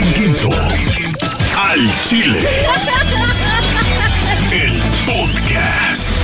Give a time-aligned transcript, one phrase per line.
[0.00, 0.48] Quinto.
[1.54, 2.38] Al Chile.
[4.50, 4.72] El
[5.04, 6.14] podcast.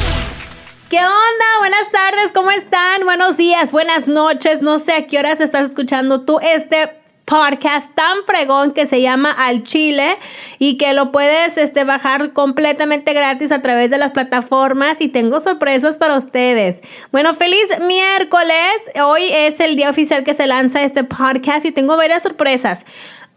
[0.88, 1.46] ¿Qué onda?
[1.58, 3.04] Buenas tardes, ¿cómo están?
[3.04, 4.62] Buenos días, buenas noches.
[4.62, 9.30] No sé a qué horas estás escuchando tú este podcast tan fregón que se llama
[9.30, 10.16] Al Chile
[10.58, 15.40] y que lo puedes este, bajar completamente gratis a través de las plataformas y tengo
[15.40, 16.80] sorpresas para ustedes.
[17.12, 18.72] Bueno, feliz miércoles.
[19.04, 22.86] Hoy es el día oficial que se lanza este podcast y tengo varias sorpresas.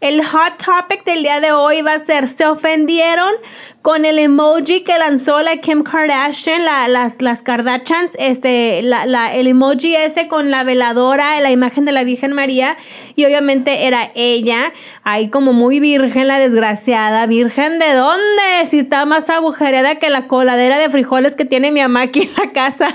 [0.02, 3.30] El hot topic del día de hoy va a ser, ¿se ofendieron
[3.82, 8.10] con el emoji que lanzó la Kim Kardashian, las, las Kardashians?
[8.18, 12.76] Este, la, el emoji ese con la veladora, la imagen de la Virgen María,
[13.14, 14.72] y obviamente era ella,
[15.04, 17.24] ahí como muy virgen la desgraciada.
[17.26, 18.66] ¿Virgen de dónde?
[18.68, 22.30] Si está más agujereada que la coladera de frijoles que tiene mi mamá aquí en
[22.44, 22.88] la casa.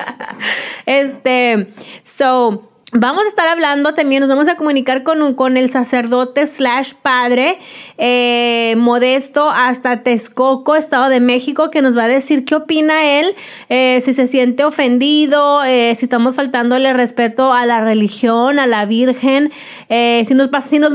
[0.86, 1.68] este,
[2.02, 2.70] so...
[2.92, 7.56] Vamos a estar hablando también, nos vamos a comunicar con, con el sacerdote slash padre
[7.98, 13.32] eh, Modesto hasta Texcoco, Estado de México, que nos va a decir qué opina él,
[13.68, 18.86] eh, si se siente ofendido, eh, si estamos faltándole respeto a la religión, a la
[18.86, 19.52] Virgen,
[19.88, 20.92] si, nos, si, nos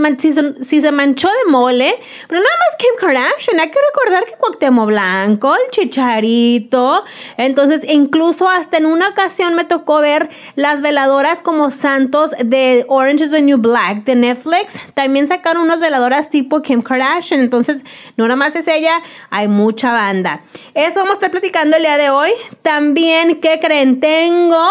[0.68, 1.96] si, se manchó de mole,
[2.28, 7.06] pero nada más Kim Kardashian, hay que recordar que Cuauhtémoc Blanco, el Chicharito,
[7.38, 13.26] entonces incluso hasta en una ocasión me tocó ver las veladoras como santos de Orange
[13.26, 14.80] is the New Black de Netflix.
[14.96, 17.42] También sacaron unas veladoras tipo Kim Kardashian.
[17.42, 17.86] Entonces,
[18.18, 20.42] no nada más es ella, hay mucha banda.
[20.74, 22.32] Eso vamos a estar platicando el día de hoy.
[22.64, 24.00] También, ¿qué creen?
[24.00, 24.68] Tengo,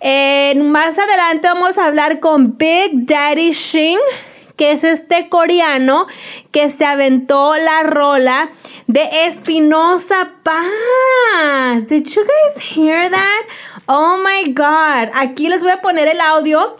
[0.00, 4.00] eh, más adelante vamos a hablar con Big Daddy Shin
[4.56, 6.06] que es este coreano
[6.50, 8.50] que se aventó la rola
[8.86, 11.86] de Espinosa Paz.
[11.88, 13.46] Did you guys hear that?
[13.86, 15.10] Oh my God.
[15.14, 16.76] Aquí les voy a poner el audio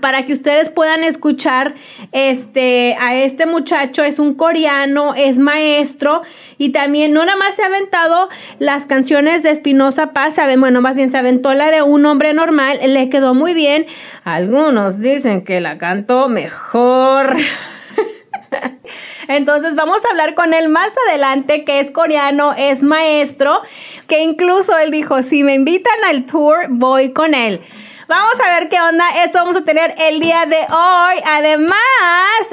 [0.00, 1.74] para que ustedes puedan escuchar
[2.12, 6.22] este a este muchacho es un coreano, es maestro
[6.58, 10.96] y también no nada más se ha aventado las canciones de Espinosa Paz, bueno, más
[10.96, 13.86] bien se aventó la de un hombre normal, le quedó muy bien.
[14.24, 17.36] Algunos dicen que la cantó mejor.
[19.28, 23.62] Entonces vamos a hablar con él más adelante, que es coreano, es maestro,
[24.06, 27.60] que incluso él dijo, si me invitan al tour, voy con él.
[28.10, 29.04] Vamos a ver qué onda.
[29.24, 31.16] Esto vamos a tener el día de hoy.
[31.28, 31.78] Además,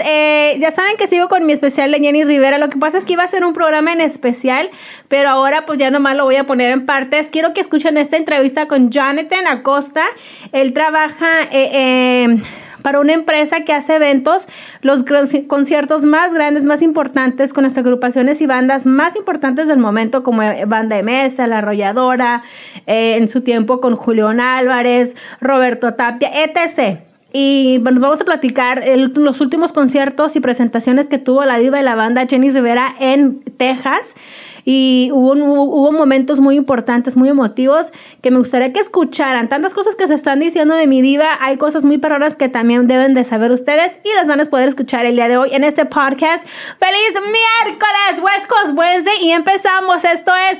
[0.07, 2.59] eh, ya saben que sigo con mi especial de Jenny Rivera.
[2.59, 4.69] Lo que pasa es que iba a ser un programa en especial,
[5.07, 7.31] pero ahora pues ya nomás lo voy a poner en partes.
[7.31, 10.05] Quiero que escuchen esta entrevista con Jonathan Acosta.
[10.51, 11.41] Él trabaja...
[11.51, 12.37] Eh, eh,
[12.81, 14.47] para una empresa que hace eventos,
[14.81, 15.03] los
[15.47, 20.43] conciertos más grandes, más importantes, con las agrupaciones y bandas más importantes del momento, como
[20.43, 22.43] eh, Banda de Mesa, La Arrolladora,
[22.85, 27.06] eh, en su tiempo con Julián Álvarez, Roberto Tapia, etc.
[27.33, 28.83] Y bueno, vamos a platicar
[29.15, 33.43] los últimos conciertos y presentaciones que tuvo la diva de la banda Jenny Rivera en
[33.57, 34.15] Texas
[34.69, 37.87] y hubo, hubo momentos muy importantes, muy emotivos
[38.21, 39.47] que me gustaría que escucharan.
[39.47, 42.85] Tantas cosas que se están diciendo de mi diva, hay cosas muy paradoras que también
[42.85, 45.63] deben de saber ustedes y las van a poder escuchar el día de hoy en
[45.63, 46.45] este podcast.
[46.45, 49.15] ¡Feliz miércoles, West Coast Wednesday!
[49.23, 50.59] Y empezamos, esto es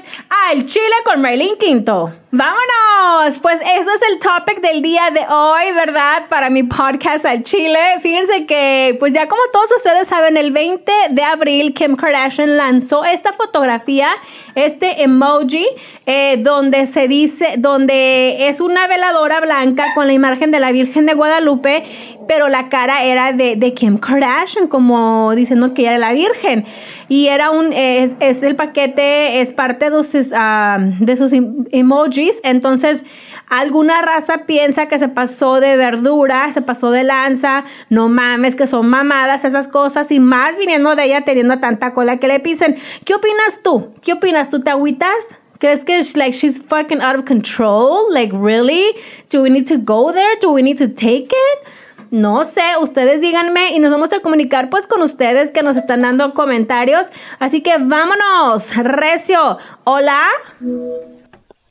[0.50, 2.14] Al Chile con Maylin Quinto.
[2.32, 3.40] ¡Vámonos!
[3.42, 6.24] Pues eso es el topic del día de hoy, ¿verdad?
[6.30, 7.78] Para mi podcast al Chile.
[8.00, 13.06] Fíjense que, pues ya como todos ustedes saben, el 20 de abril Kim Kardashian lanzó
[13.06, 14.10] esta fotografía
[14.56, 15.68] este emoji,
[16.08, 21.06] eh, donde se dice, donde es una veladora blanca con la imagen de la Virgen
[21.06, 21.84] de Guadalupe,
[22.28, 26.66] pero la cara era de, Kim Kardashian, como diciendo que ella era la Virgen.
[27.08, 31.32] Y era un, es, el paquete, es parte de sus, ah, de sus
[31.72, 32.40] emojis.
[32.44, 33.04] Entonces,
[33.48, 38.68] alguna raza piensa que se pasó de verdura, se pasó de lanza, no mames, que
[38.68, 42.76] son mamadas esas cosas, y más viniendo de ella teniendo tanta cola que le pisen.
[43.06, 43.94] ¿Qué opinas tú?
[44.02, 44.50] ¿Qué opinas?
[44.50, 45.16] ¿Tú te agüitas?
[45.60, 48.14] ¿Crees que like she's fucking out of control?
[48.14, 48.94] Like really?
[49.32, 50.38] Do we need to go there?
[50.40, 51.68] Do we need to take it?
[52.12, 56.02] No sé, ustedes díganme y nos vamos a comunicar pues con ustedes que nos están
[56.02, 57.08] dando comentarios.
[57.40, 59.58] Así que vámonos, Recio.
[59.84, 60.22] Hola.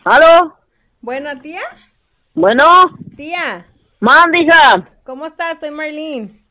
[0.04, 0.56] ¿Aló?
[1.00, 1.62] Bueno, tía.
[2.34, 2.64] Bueno.
[3.16, 3.66] Tía.
[3.98, 5.60] Manda, ¿Cómo estás?
[5.60, 6.44] Soy Marlene.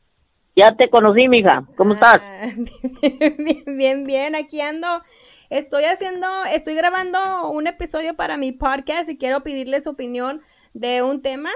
[0.56, 1.64] Ya te conocí, mija.
[1.76, 2.20] ¿Cómo estás?
[2.42, 2.50] Ah,
[3.02, 4.34] bien, bien, bien.
[4.34, 4.88] Aquí ando.
[5.48, 10.42] Estoy haciendo, estoy grabando un episodio para mi podcast y quiero pedirle su opinión
[10.74, 11.50] de un tema.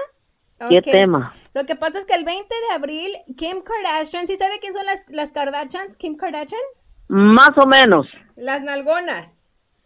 [0.69, 1.33] ¿Qué tema?
[1.53, 4.85] Lo que pasa es que el 20 de abril, Kim Kardashian, ¿sí sabe quién son
[4.85, 5.97] las, las Kardashians?
[5.97, 6.61] Kim Kardashian.
[7.09, 8.07] Más o menos.
[8.37, 9.29] Las nalgonas.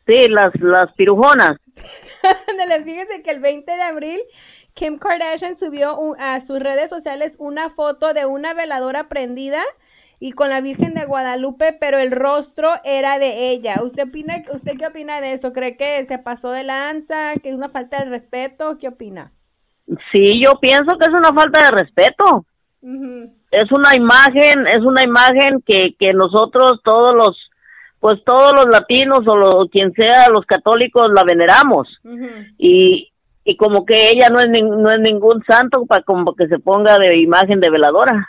[0.05, 1.57] Sí, las, las pirujonas.
[2.85, 4.21] Fíjese que el 20 de abril
[4.75, 9.61] Kim Kardashian subió un- a sus redes sociales una foto de una veladora prendida
[10.19, 13.75] y con la Virgen de Guadalupe, pero el rostro era de ella.
[13.81, 15.53] ¿Usted opina, usted qué opina de eso?
[15.53, 18.77] ¿Cree que se pasó de lanza, que es una falta de respeto?
[18.77, 19.31] ¿Qué opina?
[20.11, 22.45] Sí, yo pienso que es una falta de respeto.
[23.51, 27.49] Es una imagen, es una imagen que, que nosotros todos los,
[28.01, 31.87] pues todos los latinos o lo- quien sea, los católicos la veneramos.
[32.57, 33.11] Y,
[33.45, 36.97] y como que ella no es, no es ningún santo para como que se ponga
[36.97, 38.27] de imagen de veladora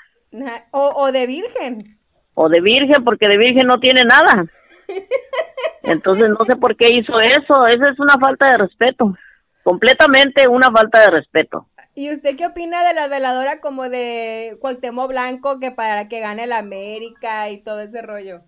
[0.70, 1.98] O, o de virgen.
[2.34, 4.44] o de virgen, porque de virgen no tiene nada.
[5.82, 7.66] Entonces no sé por qué hizo eso.
[7.66, 9.14] Esa es una falta de respeto.
[9.62, 11.66] Completamente una falta de respeto.
[11.94, 16.46] ¿Y usted qué opina de la veladora como de Cuauhtémoc Blanco que para que gane
[16.46, 18.42] la América y todo ese rollo?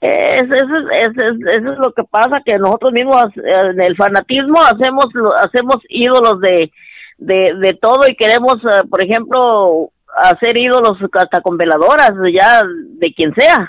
[0.00, 3.80] Es, eso, es, es- es- eso es lo que pasa, que nosotros mismos eh, en
[3.80, 6.70] el fanatismo hacemos lo- hacemos ídolos de,
[7.18, 13.12] de, de todo y queremos, eh, por ejemplo, hacer ídolos hasta con veladoras, ya de
[13.14, 13.68] quien sea.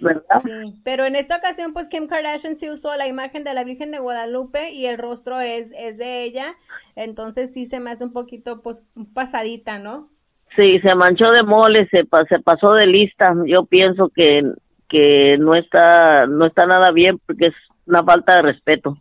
[0.00, 0.42] ¿verdad?
[0.44, 3.92] Sí, pero en esta ocasión, pues Kim Kardashian sí usó la imagen de la Virgen
[3.92, 6.56] de Guadalupe y el rostro es, es de ella,
[6.96, 10.08] entonces sí se me hace un poquito, pues, pasadita, ¿no?
[10.56, 13.32] Sí, se manchó de mole, se, pa- se pasó de lista.
[13.46, 14.42] Yo pienso que,
[14.92, 17.54] que no está no está nada bien porque es
[17.86, 18.98] una falta de respeto.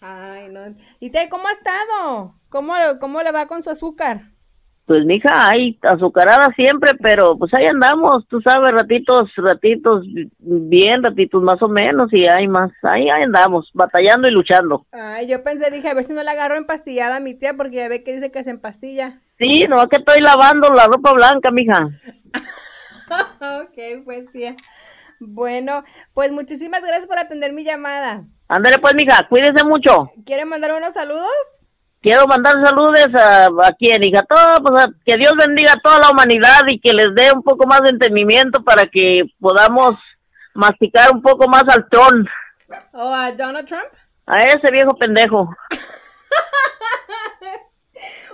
[0.00, 0.74] Ay, no.
[1.00, 2.34] ¿Y te, cómo ha estado?
[2.48, 4.22] ¿Cómo, cómo le va con su azúcar?
[4.86, 10.06] Pues mija, hay azucarada siempre, pero pues ahí andamos, tú sabes, ratitos, ratitos
[10.38, 14.86] bien, ratitos más o menos y hay más, ahí, ahí andamos, batallando y luchando.
[14.92, 17.76] Ay, yo pensé, dije, a ver si no la agarro empastillada a mi tía, porque
[17.76, 19.20] ya ve que dice que se empastilla.
[19.36, 21.90] Sí, no, que estoy lavando la ropa blanca, mija.
[23.62, 24.56] ok, pues tía.
[25.20, 25.84] Bueno,
[26.14, 28.24] pues muchísimas gracias por atender mi llamada.
[28.48, 30.10] Ándale pues, mija, cuídese mucho.
[30.24, 31.28] ¿Quiere mandar unos saludos?
[32.00, 35.98] Quiero mandar saludos a, a quien, hija, todo, pues, a- que Dios bendiga a toda
[35.98, 39.94] la humanidad y que les dé un poco más de entendimiento para que podamos
[40.54, 42.26] masticar un poco más al tron,
[42.92, 43.84] ¿O a Donald Trump?
[44.26, 45.48] a ese viejo pendejo.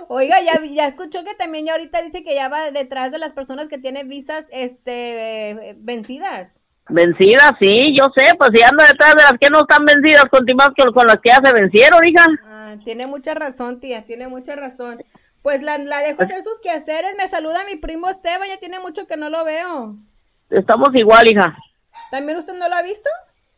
[0.07, 3.33] Oiga, ya, ya escuchó que también ya ahorita dice que ya va detrás de las
[3.33, 6.53] personas que tienen visas este eh, vencidas.
[6.87, 10.75] Vencidas, sí, yo sé, pues si anda detrás de las que no están vencidas, continuamos
[10.77, 12.25] con, con las que ya se vencieron, hija.
[12.45, 15.03] Ah, tiene mucha razón, tía, tiene mucha razón.
[15.41, 17.15] Pues la, la dejo hacer sus quehaceres.
[17.17, 19.95] Me saluda mi primo Esteban, ya tiene mucho que no lo veo.
[20.49, 21.55] Estamos igual, hija.
[22.11, 23.09] ¿También usted no lo ha visto?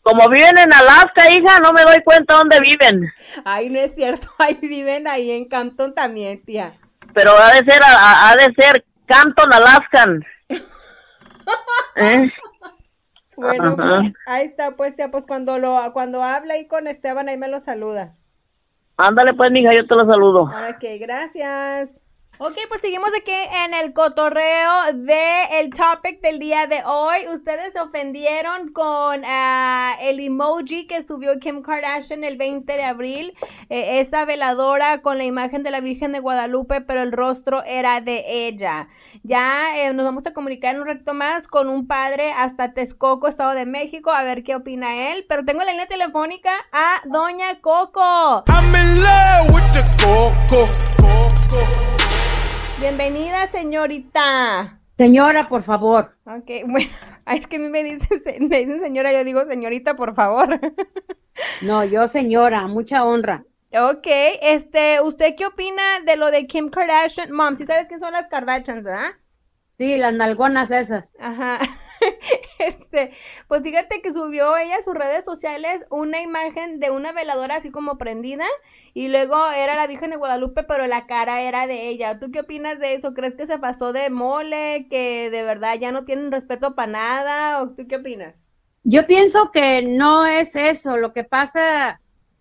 [0.01, 3.11] Como viven en Alaska, hija, no me doy cuenta dónde viven.
[3.43, 6.73] Ay, no es cierto, ahí viven ahí en Campton también, tía.
[7.13, 10.25] Pero ha de ser, ha, ha de ser Canton, Alaskan.
[11.95, 12.31] ¿Eh?
[13.37, 17.37] Bueno, pues, ahí está, pues tía, pues cuando lo, cuando habla ahí con Esteban, ahí
[17.37, 18.15] me lo saluda.
[18.97, 20.43] Ándale pues, mija, yo te lo saludo.
[20.43, 21.91] Ok, gracias.
[22.39, 23.31] Ok, pues seguimos aquí
[23.65, 27.27] en el cotorreo de el topic del día de hoy.
[27.33, 33.33] Ustedes se ofendieron con ah, el emoji que subió Kim Kardashian el 20 de abril,
[33.69, 38.01] eh, esa veladora con la imagen de la Virgen de Guadalupe, pero el rostro era
[38.01, 38.87] de ella.
[39.23, 43.53] Ya eh, nos vamos a comunicar un rato más con un padre hasta Texcoco, Estado
[43.55, 45.25] de México, a ver qué opina él.
[45.27, 48.43] Pero tengo la línea telefónica a Doña Coco.
[48.47, 50.67] I'm in love with the coco.
[50.97, 51.96] coco.
[52.79, 54.79] Bienvenida, señorita.
[54.97, 56.15] Señora, por favor.
[56.25, 56.89] Ok, bueno,
[57.27, 60.59] es que a mí me dicen, me dicen señora, yo digo señorita, por favor.
[61.61, 63.43] No, yo señora, mucha honra.
[63.71, 64.07] ok,
[64.41, 67.31] este, ¿usted qué opina de lo de Kim Kardashian?
[67.31, 69.11] Mom, ¿sí sabes quién son las Kardashians, verdad?
[69.77, 71.15] Sí, las nalgonas esas.
[71.19, 71.59] Ajá.
[72.67, 73.11] Este,
[73.47, 77.71] pues fíjate que subió ella a sus redes sociales una imagen de una veladora así
[77.71, 78.45] como prendida
[78.93, 82.19] y luego era la Virgen de Guadalupe, pero la cara era de ella.
[82.19, 83.13] ¿Tú qué opinas de eso?
[83.13, 87.61] ¿Crees que se pasó de mole, que de verdad ya no tienen respeto para nada?
[87.61, 88.49] ¿O tú qué opinas?
[88.83, 90.97] Yo pienso que no es eso.
[90.97, 91.99] Lo que pasa,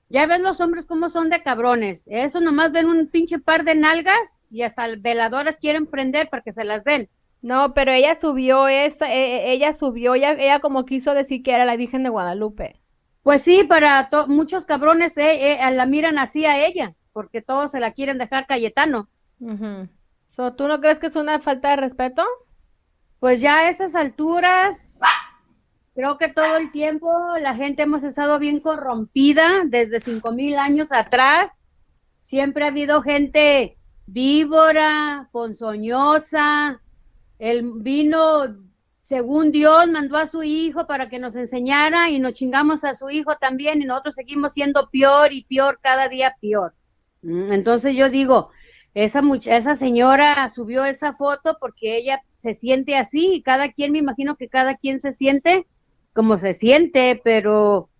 [0.08, 2.04] ya ves los hombres cómo son de cabrones.
[2.06, 6.52] Eso nomás ven un pinche par de nalgas y hasta veladoras quieren prender para que
[6.52, 7.08] se las den.
[7.42, 11.52] No, pero ella subió esa, eh, eh, ella subió, ella, ella como quiso decir que
[11.52, 12.80] era la Virgen de Guadalupe.
[13.22, 17.80] Pues sí, para muchos cabrones eh, eh, la miran así a ella, porque todos se
[17.80, 19.08] la quieren dejar Cayetano.
[19.40, 19.88] Ujú.
[20.26, 22.22] So, ¿Tú no crees que es una falta de respeto?
[23.18, 24.76] Pues ya a esas alturas,
[25.94, 30.92] creo que todo el tiempo la gente hemos estado bien corrompida desde cinco mil años
[30.92, 31.50] atrás.
[32.22, 33.76] Siempre ha habido gente
[34.06, 36.80] víbora, ponzoñosa.
[37.38, 38.56] El vino
[39.02, 43.08] según Dios mandó a su hijo para que nos enseñara y nos chingamos a su
[43.08, 46.74] hijo también y nosotros seguimos siendo peor y peor cada día peor.
[47.22, 48.50] Mm, entonces yo digo,
[48.94, 53.98] esa esa señora subió esa foto porque ella se siente así y cada quien me
[53.98, 55.66] imagino que cada quien se siente
[56.12, 57.90] como se siente, pero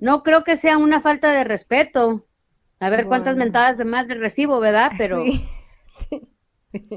[0.00, 2.26] no creo que sea una falta de respeto.
[2.80, 4.90] A ver cuántas mentadas de madre recibo, ¿verdad?
[4.98, 5.22] Pero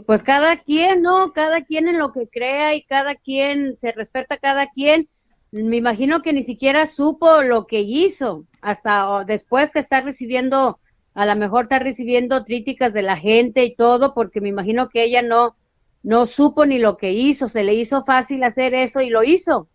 [0.05, 1.31] Pues cada quien, ¿no?
[1.33, 5.07] Cada quien en lo que crea y cada quien se respeta cada quien.
[5.51, 10.79] Me imagino que ni siquiera supo lo que hizo hasta después que está recibiendo,
[11.13, 15.03] a lo mejor está recibiendo críticas de la gente y todo, porque me imagino que
[15.03, 15.55] ella no,
[16.03, 19.69] no supo ni lo que hizo, se le hizo fácil hacer eso y lo hizo.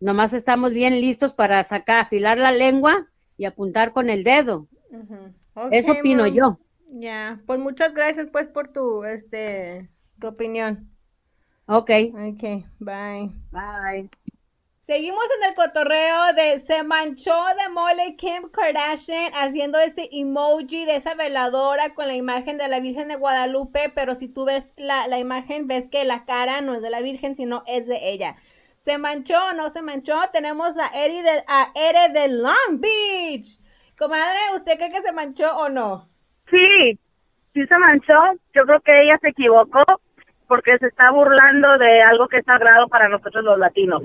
[0.00, 4.66] Nomás estamos bien listos para sacar, afilar la lengua y apuntar con el dedo.
[5.70, 6.58] eso opino yo.
[6.94, 9.88] Ya, pues muchas gracias pues por tu, este,
[10.20, 10.94] tu opinión.
[11.66, 11.90] Ok.
[12.12, 12.42] Ok,
[12.80, 13.30] bye.
[13.50, 14.10] Bye.
[14.86, 20.96] Seguimos en el cotorreo de se manchó de mole Kim Kardashian haciendo ese emoji de
[20.96, 25.06] esa veladora con la imagen de la Virgen de Guadalupe, pero si tú ves la,
[25.08, 28.36] la imagen ves que la cara no es de la Virgen, sino es de ella.
[28.76, 30.14] ¿Se manchó o no se manchó?
[30.32, 33.58] Tenemos a Eri de, a Ere de Long Beach.
[33.96, 36.11] Comadre, ¿usted cree que se manchó o no?
[36.52, 36.98] Sí,
[37.54, 38.14] sí se manchó.
[38.54, 39.82] Yo creo que ella se equivocó
[40.46, 44.02] porque se está burlando de algo que es sagrado para nosotros los latinos.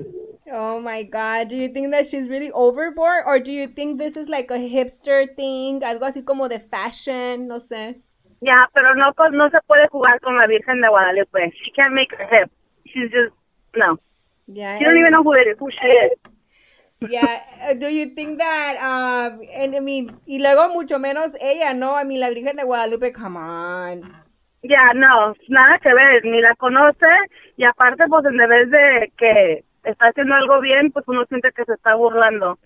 [0.49, 1.49] Oh my God.
[1.49, 4.57] Do you think that she's really overboard or do you think this is like a
[4.57, 5.81] hipster thing?
[5.83, 7.99] Algo así como de fashion, no sé.
[8.39, 11.51] Ya, pero no no se puede jugar con la Virgen de Guadalupe.
[11.51, 12.49] She can't make her hip.
[12.85, 13.35] She's just
[13.75, 13.99] no.
[14.47, 14.77] Yeah.
[14.77, 16.11] She don't even know who it is, who she is.
[16.99, 21.73] Yeah, uh, do you think that, um, and I mean, y luego mucho menos ella,
[21.73, 21.95] ¿no?
[21.95, 24.01] I mean, la Virgen de Guadalupe, come on.
[24.63, 27.05] Ya, no, nada que ver, ni la conoce,
[27.55, 31.65] y aparte, pues en vez de que está haciendo algo bien, pues uno siente que
[31.65, 32.57] se está burlando.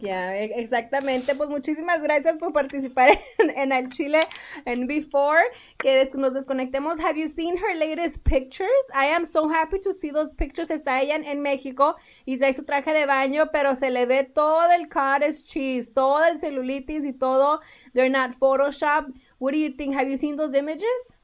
[0.00, 1.34] Ya, e, exactamente.
[1.34, 4.20] Pues muchísimas gracias por participar en, el Chile
[4.64, 5.42] en Before.
[5.78, 7.00] Que nos desconectemos.
[7.00, 8.68] Have you seen her latest pictures?
[8.94, 10.70] I am so happy to see those pictures.
[10.70, 14.70] Está ella en, México y se su traje de baño, pero se le ve todo
[14.72, 17.60] el cottage cheese, todo el celulitis y todo.
[17.94, 19.12] They're not Photoshop.
[19.38, 19.94] What do you think?
[19.94, 21.14] Have you seen those images?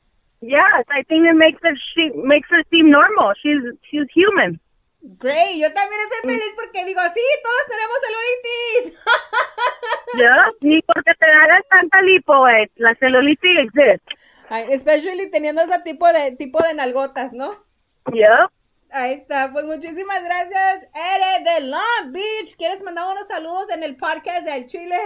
[0.40, 3.32] Yes, I think it makes her she makes her seem normal.
[3.42, 4.60] She's she's human.
[5.06, 9.04] Great, yo también estoy feliz porque digo, sí, todos tenemos celulitis.
[10.14, 10.46] ¿Ya?
[10.62, 12.32] Ni porque te hagas tanta lipo,
[12.76, 14.14] la celulitis existe.
[14.70, 17.54] especially teniendo ese tipo de tipo de nalgotas, ¿no?
[18.14, 18.48] Ya.
[18.92, 22.56] Ahí está, pues muchísimas gracias, Ere de Long Beach.
[22.56, 24.96] ¿Quieres mandar unos saludos en el podcast del Chile?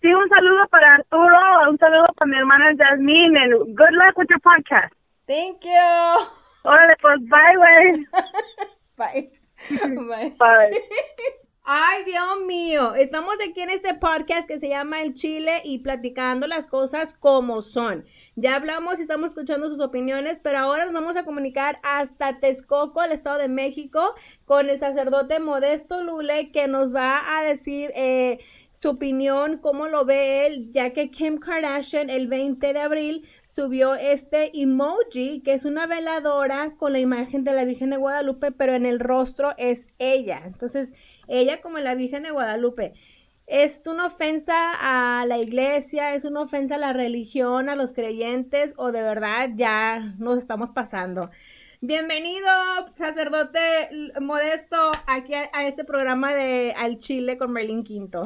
[0.00, 4.28] Sí, un saludo para Arturo, un saludo para mi hermana Jasmine, and good luck with
[4.30, 4.94] your podcast.
[5.26, 6.30] Thank you.
[6.62, 8.06] Órale, pues bye, güey.
[8.96, 9.32] Bye.
[9.70, 10.34] Bye.
[10.38, 10.82] Bye.
[11.66, 16.46] Ay, Dios mío, estamos aquí en este podcast que se llama El Chile y platicando
[16.46, 18.04] las cosas como son.
[18.36, 23.02] Ya hablamos y estamos escuchando sus opiniones, pero ahora nos vamos a comunicar hasta Texcoco,
[23.02, 28.40] el Estado de México, con el sacerdote Modesto Lule, que nos va a decir eh,
[28.74, 33.94] su opinión, cómo lo ve él, ya que Kim Kardashian el 20 de abril subió
[33.94, 38.74] este emoji, que es una veladora con la imagen de la Virgen de Guadalupe, pero
[38.74, 40.42] en el rostro es ella.
[40.44, 40.92] Entonces,
[41.28, 42.94] ella como la Virgen de Guadalupe.
[43.46, 48.74] Es una ofensa a la iglesia, es una ofensa a la religión, a los creyentes,
[48.76, 51.30] o de verdad ya nos estamos pasando.
[51.80, 52.48] Bienvenido,
[52.96, 53.60] sacerdote
[54.20, 58.24] modesto, aquí a, este programa de Al Chile con Merlin Quinto.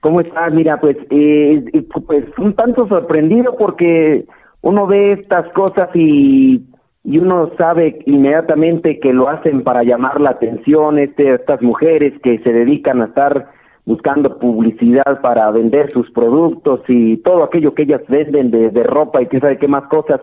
[0.00, 0.52] ¿Cómo estás?
[0.52, 1.64] Mira, pues, eh,
[2.06, 4.24] pues un tanto sorprendido porque
[4.62, 6.62] uno ve estas cosas y,
[7.04, 12.38] y uno sabe inmediatamente que lo hacen para llamar la atención, este, estas mujeres que
[12.38, 13.48] se dedican a estar
[13.84, 19.20] buscando publicidad para vender sus productos y todo aquello que ellas venden de, de ropa
[19.20, 20.20] y quién sabe qué más cosas.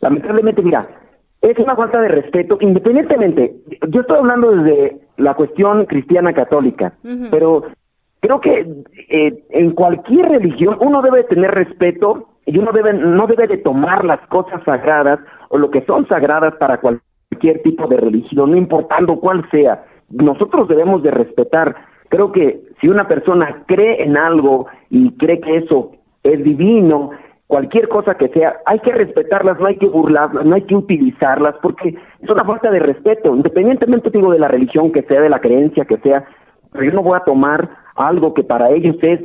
[0.00, 0.88] Lamentablemente, mira,
[1.40, 3.54] es una falta de respeto, independientemente,
[3.88, 6.92] yo estoy hablando desde la cuestión cristiana católica,
[7.30, 7.64] pero
[8.22, 8.66] creo que
[9.08, 14.04] eh, en cualquier religión uno debe tener respeto y uno debe no debe de tomar
[14.04, 15.18] las cosas sagradas
[15.50, 19.84] o lo que son sagradas para cualquier tipo de religión, no importando cuál sea.
[20.10, 21.74] Nosotros debemos de respetar.
[22.08, 27.10] Creo que si una persona cree en algo y cree que eso es divino,
[27.48, 31.56] cualquier cosa que sea, hay que respetarlas, no hay que burlarlas, no hay que utilizarlas,
[31.60, 35.40] porque es una falta de respeto, independientemente digo de la religión que sea, de la
[35.40, 36.24] creencia que sea,
[36.70, 39.20] pero yo no voy a tomar algo que para ellos es,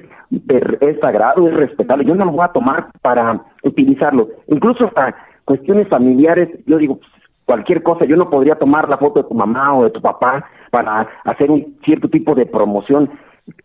[0.81, 4.27] es sagrado, es respetable, yo no lo voy a tomar para utilizarlo.
[4.47, 6.99] Incluso hasta cuestiones familiares, yo digo,
[7.47, 8.05] cualquier cosa.
[8.05, 11.49] Yo no podría tomar la foto de tu mamá o de tu papá para hacer
[11.49, 13.09] un cierto tipo de promoción.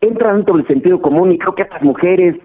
[0.00, 2.37] Entra dentro del sentido común y creo que estas mujeres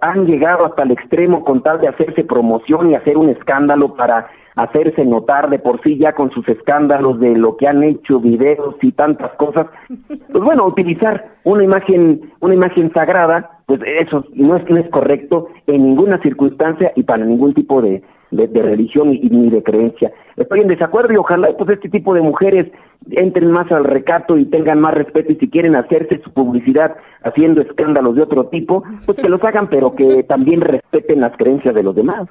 [0.00, 4.28] han llegado hasta el extremo con tal de hacerse promoción y hacer un escándalo para
[4.56, 8.74] hacerse notar de por sí ya con sus escándalos de lo que han hecho, videos
[8.82, 9.66] y tantas cosas.
[10.32, 15.48] Pues bueno, utilizar una imagen, una imagen sagrada, pues eso no es, no es correcto
[15.66, 20.12] en ninguna circunstancia y para ningún tipo de, de, de religión y, ni de creencia.
[20.36, 22.70] Estoy en desacuerdo y ojalá pues este tipo de mujeres
[23.10, 27.60] entren más al recato y tengan más respeto y si quieren hacerse su publicidad haciendo
[27.60, 31.82] escándalos de otro tipo, pues que los hagan, pero que también respeten las creencias de
[31.82, 32.28] los demás.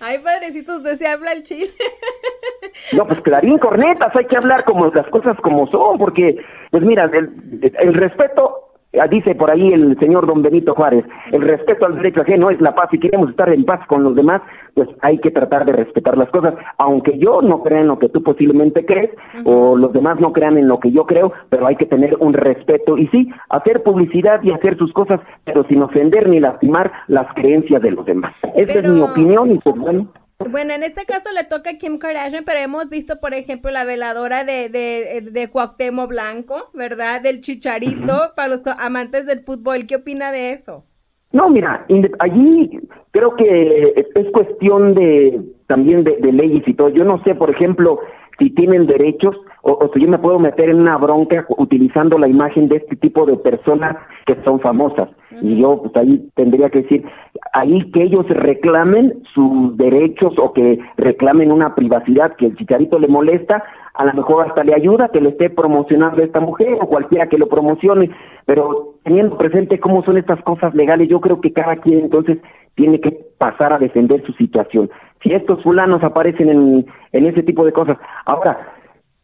[0.00, 1.70] Ay, padrecito, usted se habla el chile.
[2.96, 6.36] No, pues clarín cornetas, hay que hablar como las cosas como son, porque,
[6.70, 8.71] pues mira, el, el respeto
[9.10, 12.74] dice por ahí el señor don Benito Juárez, el respeto al derecho ajeno es la
[12.74, 12.88] paz.
[12.90, 14.42] Si queremos estar en paz con los demás,
[14.74, 18.08] pues hay que tratar de respetar las cosas, aunque yo no crea en lo que
[18.08, 19.10] tú posiblemente crees
[19.44, 22.32] o los demás no crean en lo que yo creo, pero hay que tener un
[22.32, 27.32] respeto y sí, hacer publicidad y hacer sus cosas, pero sin ofender ni lastimar las
[27.34, 28.40] creencias de los demás.
[28.56, 30.08] Esa es mi opinión y pues bueno.
[30.50, 33.84] Bueno, en este caso le toca a Kim Kardashian, pero hemos visto, por ejemplo, la
[33.84, 37.20] veladora de, de, de Cuauhtémoc Blanco, ¿verdad?
[37.20, 39.86] Del Chicharito, para los amantes del fútbol.
[39.86, 40.84] ¿Qué opina de eso?
[41.32, 41.86] No, mira,
[42.18, 42.78] allí
[43.10, 46.90] creo que es cuestión de también de, de leyes y todo.
[46.90, 47.98] Yo no sé, por ejemplo,
[48.38, 52.68] si tienen derechos o, si yo me puedo meter en una bronca utilizando la imagen
[52.68, 53.96] de este tipo de personas
[54.26, 55.08] que son famosas.
[55.40, 57.04] Y yo pues ahí tendría que decir,
[57.52, 63.08] ahí que ellos reclamen sus derechos o que reclamen una privacidad que el chicharito le
[63.08, 63.62] molesta,
[63.94, 67.28] a lo mejor hasta le ayuda que le esté promocionando a esta mujer o cualquiera
[67.28, 68.10] que lo promocione,
[68.46, 72.38] pero teniendo presente cómo son estas cosas legales, yo creo que cada quien entonces
[72.74, 74.90] tiene que pasar a defender su situación.
[75.22, 77.98] Si estos fulanos aparecen en, en ese tipo de cosas.
[78.24, 78.58] Ahora,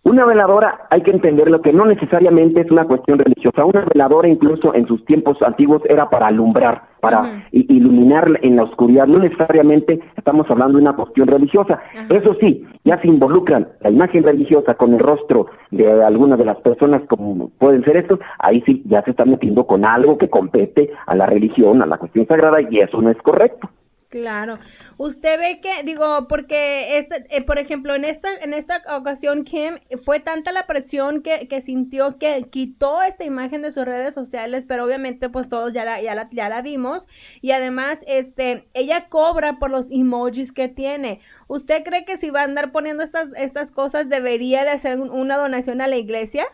[0.09, 3.64] una veladora hay que entenderlo que no necesariamente es una cuestión religiosa.
[3.67, 9.07] Una veladora incluso en sus tiempos antiguos era para alumbrar, para iluminar en la oscuridad.
[9.07, 11.81] No necesariamente estamos hablando de una cuestión religiosa.
[12.09, 16.57] Eso sí, ya se involucran la imagen religiosa con el rostro de algunas de las
[16.61, 20.90] personas como pueden ser estos, ahí sí ya se está metiendo con algo que compete
[21.07, 23.68] a la religión, a la cuestión sagrada y eso no es correcto.
[24.09, 24.59] Claro.
[24.97, 29.75] Usted ve que, digo, porque, este, eh, por ejemplo, en esta, en esta ocasión, Kim,
[30.03, 34.64] fue tanta la presión que, que, sintió que quitó esta imagen de sus redes sociales,
[34.66, 37.07] pero obviamente, pues todos ya la, ya la, ya la vimos.
[37.42, 41.21] Y además, este, ella cobra por los emojis que tiene.
[41.47, 45.37] ¿Usted cree que si va a andar poniendo estas, estas cosas, debería de hacer una
[45.37, 46.47] donación a la iglesia?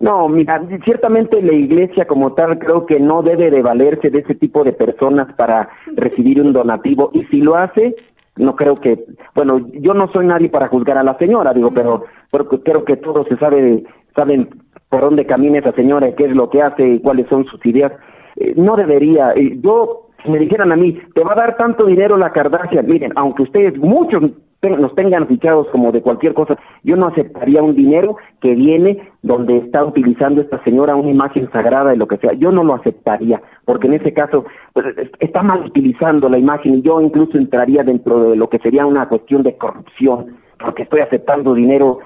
[0.00, 4.34] No, mira, ciertamente la iglesia como tal creo que no debe de valerse de ese
[4.34, 7.94] tipo de personas para recibir un donativo y si lo hace,
[8.36, 9.04] no creo que,
[9.34, 12.96] bueno, yo no soy nadie para juzgar a la señora, digo, pero, pero creo que
[12.96, 14.48] todos se sabe, saben
[14.88, 17.92] por dónde camina esa señora, qué es lo que hace y cuáles son sus ideas.
[18.36, 21.86] Eh, no debería, eh, yo, si me dijeran a mí, te va a dar tanto
[21.86, 24.22] dinero la Kardashian, miren, aunque ustedes, muchos
[24.70, 29.58] nos tengan fichados como de cualquier cosa, yo no aceptaría un dinero que viene donde
[29.58, 33.40] está utilizando esta señora una imagen sagrada y lo que sea, yo no lo aceptaría,
[33.64, 34.86] porque en ese caso pues,
[35.20, 39.08] está mal utilizando la imagen y yo incluso entraría dentro de lo que sería una
[39.08, 41.98] cuestión de corrupción, porque estoy aceptando dinero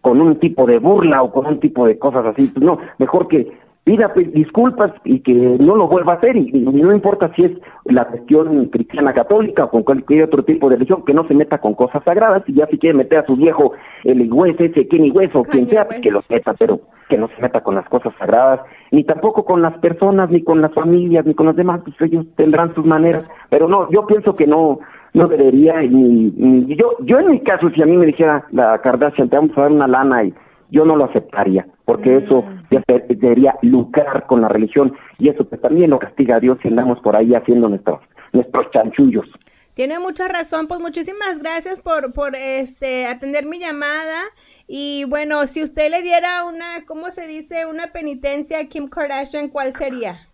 [0.00, 3.28] con un tipo de burla o con un tipo de cosas así, pues no, mejor
[3.28, 3.52] que
[3.84, 7.52] pida pues, disculpas y que no lo vuelva a hacer y, no importa si es
[7.84, 11.58] la cuestión cristiana católica o con cualquier otro tipo de religión que no se meta
[11.58, 13.72] con cosas sagradas y ya si quiere meter a su viejo
[14.04, 17.28] el hueso ese Kenny Hueso o quien sea pues que lo meta pero que no
[17.28, 18.60] se meta con las cosas sagradas
[18.92, 22.24] ni tampoco con las personas ni con las familias ni con los demás pues ellos
[22.36, 24.78] tendrán sus maneras pero no yo pienso que no
[25.12, 29.28] no debería ni yo yo en mi caso si a mí me dijera la Kardashian
[29.28, 30.34] te vamos a dar una lana y
[30.72, 32.61] yo no lo aceptaría, porque eso mm.
[32.72, 36.68] Ya debería lucrar con la religión y eso pues también lo castiga a Dios si
[36.68, 38.00] andamos por ahí haciendo nuestros,
[38.32, 39.26] nuestros chanchullos.
[39.74, 44.20] Tiene mucha razón, pues muchísimas gracias por, por este atender mi llamada
[44.68, 47.64] y bueno, si usted le diera una, ¿cómo se dice?
[47.64, 50.28] Una penitencia a Kim Kardashian, ¿cuál sería?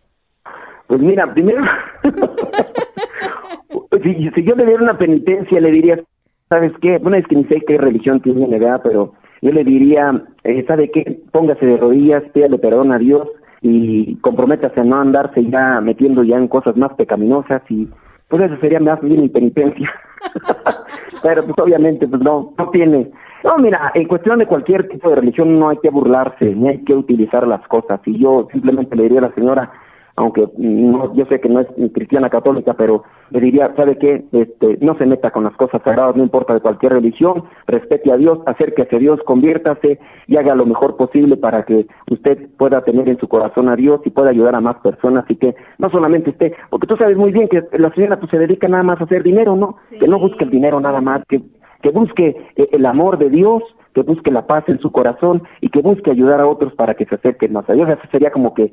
[0.88, 1.62] Pues mira, primero,
[4.03, 6.03] si, si, yo le diera una penitencia, le diría,
[6.48, 6.98] ¿sabes qué?
[6.98, 8.81] Bueno, es que ni sé qué religión tiene, ¿verdad?
[8.83, 11.20] Pero yo le diría, eh, ¿sabe qué?
[11.33, 13.29] Póngase de rodillas, pídale perdón a Dios
[13.61, 17.87] y comprométase a no andarse ya metiendo ya en cosas más pecaminosas y
[18.29, 19.90] pues eso sería más bien mi penitencia.
[21.22, 23.11] Pero pues obviamente pues no, no tiene.
[23.44, 26.85] No, mira, en cuestión de cualquier tipo de religión no hay que burlarse, ni hay
[26.85, 28.01] que utilizar las cosas.
[28.07, 29.70] Y yo simplemente le diría a la señora,
[30.18, 34.24] aunque no, yo sé que no es cristiana católica, pero le diría, ¿sabe qué?
[34.33, 38.16] Este, no se meta con las cosas sagradas, no importa de cualquier religión, respete a
[38.16, 43.09] Dios, acérquese a Dios, conviértase y haga lo mejor posible para que usted pueda tener
[43.09, 46.31] en su corazón a Dios y pueda ayudar a más personas y que no solamente
[46.31, 49.04] esté, porque tú sabes muy bien que la señora pues se dedica nada más a
[49.04, 49.76] hacer dinero, ¿no?
[50.00, 51.42] Que no busque el dinero nada más, que,
[51.81, 53.62] que busque eh, el amor de Dios,
[53.94, 57.07] que busque la paz en su corazón y que busque ayudar a otros para que
[57.07, 57.88] se acerquen más a Dios.
[57.88, 58.72] Eso sería como que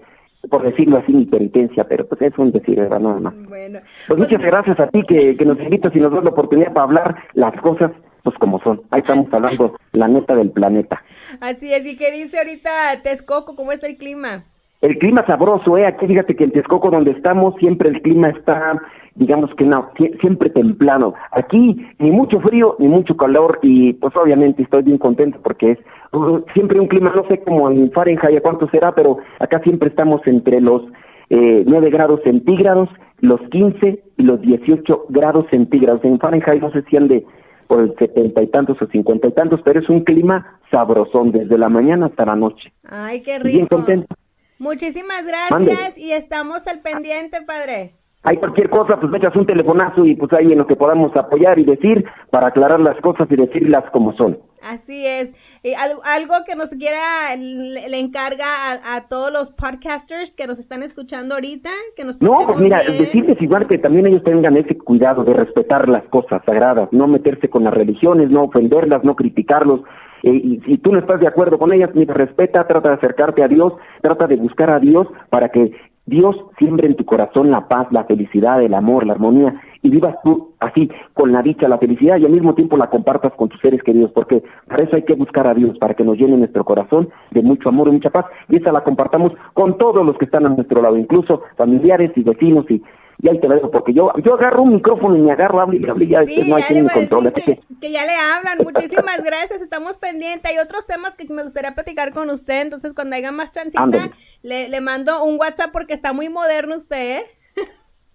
[0.49, 2.99] por decirlo así, mi penitencia, pero pues es un decir, ¿verdad?
[2.99, 3.33] Nada más.
[3.47, 3.79] Bueno.
[4.07, 6.83] Pues muchas gracias a ti que, que nos invitas y nos das la oportunidad para
[6.83, 7.91] hablar las cosas
[8.25, 8.81] pues como son.
[8.89, 11.01] Ahí estamos hablando la neta del planeta.
[11.39, 12.69] Así es, ¿y qué dice ahorita
[13.03, 13.55] Texcoco?
[13.55, 14.45] ¿Cómo está el clima?
[14.81, 15.85] El clima sabroso, ¿eh?
[15.85, 18.73] Aquí fíjate que en Texcoco donde estamos siempre el clima está,
[19.15, 21.13] digamos que no, sie- siempre templado.
[21.31, 25.79] Aquí ni mucho frío ni mucho calor y pues obviamente estoy bien contento porque es
[26.13, 29.89] uh, siempre un clima, no sé cómo en Fahrenheit a cuánto será, pero acá siempre
[29.89, 30.83] estamos entre los
[31.29, 32.89] eh, 9 grados centígrados,
[33.21, 36.03] los 15 y los 18 grados centígrados.
[36.03, 37.25] En Fahrenheit no sé si ande
[37.67, 41.57] por el setenta y tantos o cincuenta y tantos, pero es un clima sabrosón desde
[41.57, 42.71] la mañana hasta la noche.
[42.87, 43.77] Ay, qué Bien rico.
[43.77, 44.13] contento.
[44.59, 45.71] Muchísimas Mande.
[45.71, 47.93] gracias y estamos al pendiente, padre.
[48.25, 51.15] Hay cualquier cosa, pues me echas un telefonazo y pues ahí en lo que podamos
[51.15, 54.37] apoyar y decir para aclarar las cosas y decirlas como son.
[54.63, 55.31] Así es.
[55.77, 60.57] Al- algo que nos quiera, le, le encarga a, a todos los podcasters que nos
[60.57, 62.97] están escuchando ahorita, que nos No, pues mira, bien.
[63.03, 67.47] decirles igual que también ellos tengan ese cuidado de respetar las cosas sagradas, no meterse
[67.47, 69.81] con las religiones, no ofenderlas, no criticarlos.
[70.23, 73.43] Eh, y si tú no estás de acuerdo con ellas, mira, respeta, trata de acercarte
[73.43, 75.73] a Dios, trata de buscar a Dios para que
[76.07, 80.15] Dios siembre en tu corazón la paz, la felicidad, el amor, la armonía y vivas
[80.23, 83.59] tú así con la dicha, la felicidad y al mismo tiempo la compartas con tus
[83.61, 86.63] seres queridos, porque para eso hay que buscar a Dios, para que nos llene nuestro
[86.63, 90.25] corazón de mucho amor y mucha paz y esa la compartamos con todos los que
[90.25, 92.83] están a nuestro lado, incluso familiares y vecinos y,
[93.21, 95.79] y ahí te lo dejo, porque yo yo agarro un micrófono y me agarro, hable
[95.79, 97.33] y hable y ya Sí, después no hay ya quien me controle.
[97.33, 98.57] que que, que ya le hablan.
[98.63, 100.51] Muchísimas gracias, estamos pendientes.
[100.51, 104.69] Hay otros temas que me gustaría platicar con usted, entonces cuando haya más chancita, le,
[104.69, 107.25] le mando un WhatsApp porque está muy moderno usted, ¿eh?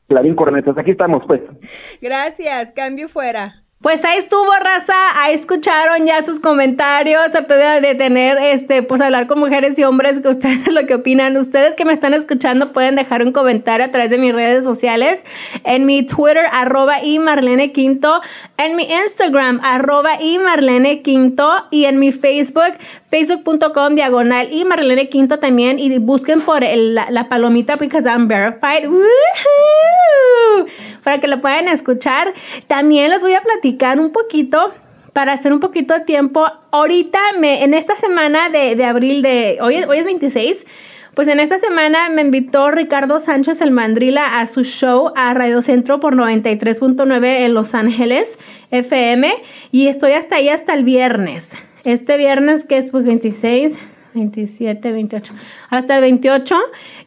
[0.09, 1.41] Clarín Cornetas, aquí estamos pues.
[2.01, 3.63] Gracias, cambio fuera.
[3.83, 4.93] Pues ahí estuvo, raza.
[5.23, 7.31] Ahí escucharon ya sus comentarios.
[7.31, 11.35] Traté de, tener, este, pues hablar con mujeres y hombres que ustedes lo que opinan.
[11.39, 15.23] Ustedes que me están escuchando pueden dejar un comentario a través de mis redes sociales.
[15.65, 18.21] En mi Twitter, arroba y Marlene Quinto.
[18.59, 21.51] En mi Instagram, arroba y Marlene Quinto.
[21.71, 22.75] Y en mi Facebook,
[23.09, 25.79] facebook.com diagonal y Marlene Quinto también.
[25.79, 28.87] Y busquen por la, la palomita because I'm verified.
[28.91, 30.30] ¡Woohoo!
[31.05, 32.33] Para que lo puedan escuchar.
[32.67, 34.73] También les voy a platicar un poquito
[35.13, 36.47] para hacer un poquito de tiempo.
[36.71, 40.67] Ahorita, me, en esta semana de, abril, de hoy, hoy es 26,
[41.15, 45.61] pues en esta semana me invitó Ricardo Sánchez el Mandrila a su show a Radio
[45.63, 48.39] Centro por 93.9 en Los Ángeles
[48.71, 49.33] FM
[49.73, 51.49] y estoy hasta ahí hasta el viernes.
[51.85, 53.79] Este viernes que es pues 26,
[54.15, 55.35] 27, 28,
[55.71, 56.57] hasta el 28.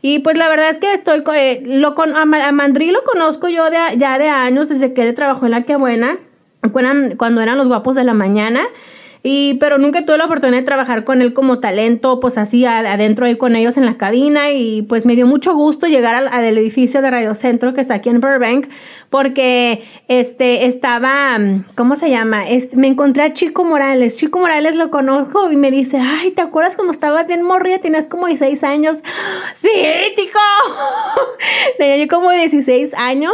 [0.02, 3.04] Y pues la verdad es que estoy, eh, lo con, a, Ma- a Mandri lo
[3.04, 6.18] conozco yo de, ya de años, desde que él trabajó en La Que Buena,
[7.18, 8.62] cuando eran los guapos de la mañana.
[9.26, 13.26] Y, pero nunca tuve la oportunidad de trabajar con él como talento, pues así adentro
[13.26, 17.02] ahí con ellos en la cabina y pues me dio mucho gusto llegar al, edificio
[17.02, 18.68] de Radio Centro que está aquí en Burbank
[19.10, 21.38] porque este estaba,
[21.76, 22.44] ¿cómo se llama?
[22.76, 24.18] Me encontré a Chico Morales.
[24.18, 27.78] Chico Morales lo conozco y me dice, ay, ¿te acuerdas cuando estabas bien morrida?
[27.78, 28.98] Tenías como 16 años.
[29.62, 29.70] Sí,
[30.16, 30.40] chico.
[31.78, 33.34] Tenía yo como 16 años.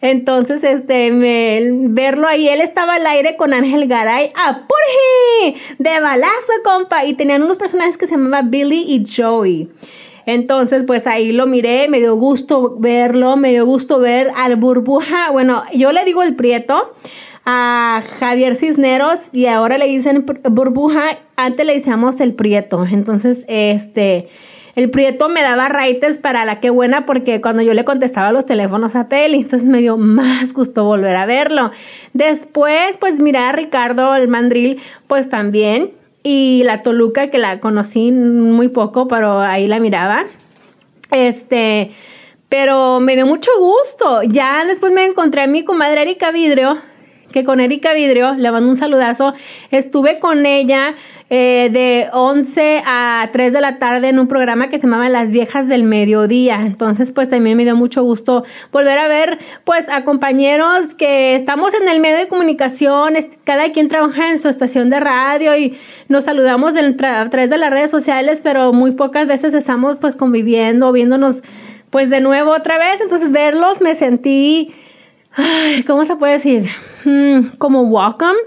[0.00, 4.30] Entonces, este, me- verlo ahí, él estaba al aire con Ángel Garay.
[4.46, 5.23] ¡Apurje!
[5.78, 7.04] De balazo, compa.
[7.04, 9.70] Y tenían unos personajes que se llamaban Billy y Joey.
[10.26, 15.30] Entonces, pues ahí lo miré, me dio gusto verlo, me dio gusto ver al burbuja.
[15.30, 16.94] Bueno, yo le digo el prieto
[17.44, 22.86] a Javier Cisneros y ahora le dicen burbuja, antes le decíamos el prieto.
[22.90, 24.28] Entonces, este,
[24.74, 28.44] el prieto me daba raites para la que buena porque cuando yo le contestaba los
[28.44, 31.70] teléfonos a Peli, entonces me dio más gusto volver a verlo.
[32.12, 35.92] Después, pues mirar a Ricardo el mandril, pues también.
[36.22, 40.24] Y la Toluca, que la conocí muy poco, pero ahí la miraba.
[41.10, 41.92] Este,
[42.48, 44.22] pero me dio mucho gusto.
[44.22, 46.78] Ya después me encontré a mi comadre Erika Vidrio,
[47.34, 49.34] que con Erika Vidrio, le mando un saludazo,
[49.72, 50.94] estuve con ella
[51.30, 55.32] eh, de 11 a 3 de la tarde en un programa que se llamaba Las
[55.32, 56.60] Viejas del Mediodía.
[56.64, 61.74] Entonces, pues también me dio mucho gusto volver a ver, pues, a compañeros que estamos
[61.74, 66.26] en el medio de comunicación, cada quien trabaja en su estación de radio y nos
[66.26, 71.42] saludamos a través de las redes sociales, pero muy pocas veces estamos, pues, conviviendo, viéndonos
[71.90, 73.00] pues de nuevo otra vez.
[73.00, 74.72] Entonces verlos me sentí,
[75.36, 76.64] ay, ¿cómo se puede decir?
[77.04, 78.38] Mm, como welcome.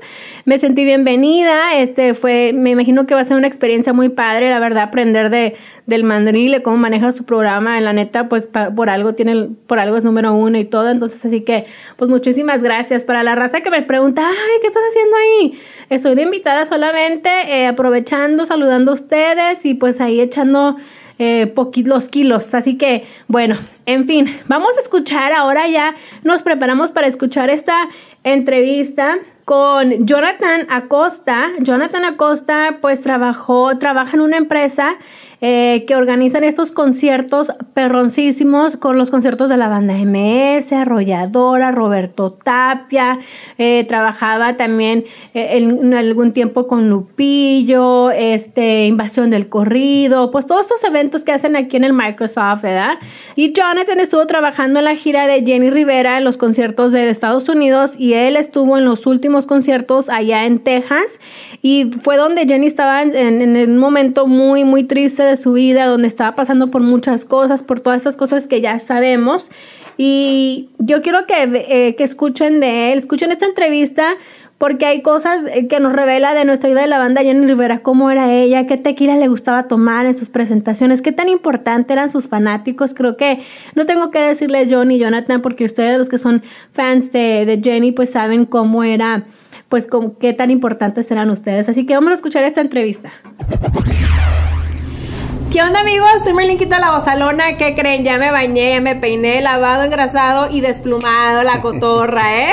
[0.46, 1.76] Me sentí bienvenida.
[1.76, 5.30] Este fue, me imagino que va a ser una experiencia muy padre, la verdad, aprender
[5.30, 7.78] de, del mandril, cómo maneja su programa.
[7.78, 10.90] En la neta, pues pa- por algo tiene, por algo es número uno y todo.
[10.90, 11.66] Entonces, así que,
[11.98, 13.04] pues muchísimas gracias.
[13.06, 15.60] Para la raza que me pregunta, ay, ¿qué estás haciendo ahí?
[15.90, 20.78] Estoy de invitada solamente, eh, aprovechando, saludando a ustedes y pues ahí echando
[21.20, 21.54] eh,
[21.86, 22.54] los kilos.
[22.54, 27.88] Así que, bueno, en fin, vamos a escuchar ahora ya, nos preparamos para escuchar esta
[28.24, 31.48] entrevista con Jonathan Acosta.
[31.60, 34.98] Jonathan Acosta, pues trabajó, trabaja en una empresa
[35.42, 42.32] eh, que organizan estos conciertos perroncísimos con los conciertos de la banda MS, Arrolladora, Roberto
[42.32, 43.20] Tapia,
[43.58, 50.62] eh, trabajaba también eh, en, algún tiempo con Lupillo, este, Invasión del Corrido, pues todos
[50.62, 52.98] estos eventos que hacen aquí en el Microsoft, ¿verdad?
[53.36, 57.50] Y Jonathan estuvo trabajando en la gira de Jenny Rivera en los conciertos de Estados
[57.50, 61.20] Unidos y él estuvo en los últimos conciertos allá en Texas
[61.62, 65.54] y fue donde Jenny estaba en, en- en un momento muy, muy triste de su
[65.54, 69.50] vida, donde estaba pasando por muchas cosas, por todas estas cosas que ya sabemos.
[69.98, 74.18] Y yo quiero que, eh, que escuchen de él, escuchen esta entrevista
[74.58, 77.80] porque hay cosas eh, que nos revela de nuestra vida de la banda Jenny Rivera,
[77.80, 82.10] cómo era ella, qué tequila le gustaba tomar en sus presentaciones, qué tan importante eran
[82.10, 82.94] sus fanáticos.
[82.94, 83.40] Creo que
[83.76, 87.62] no tengo que decirles John y Jonathan, porque ustedes los que son fans de, de
[87.64, 89.26] Jenny, pues saben cómo era,
[89.70, 91.70] pues con, qué tan importantes eran ustedes.
[91.70, 93.12] Así que vamos a escuchar esta entrevista.
[95.52, 96.10] ¿Qué onda amigos?
[96.26, 97.56] Soy Merlinquita La Bozalona.
[97.56, 98.04] ¿Qué creen?
[98.04, 102.52] Ya me bañé, ya me peiné, lavado, engrasado y desplumado la cotorra, ¿eh?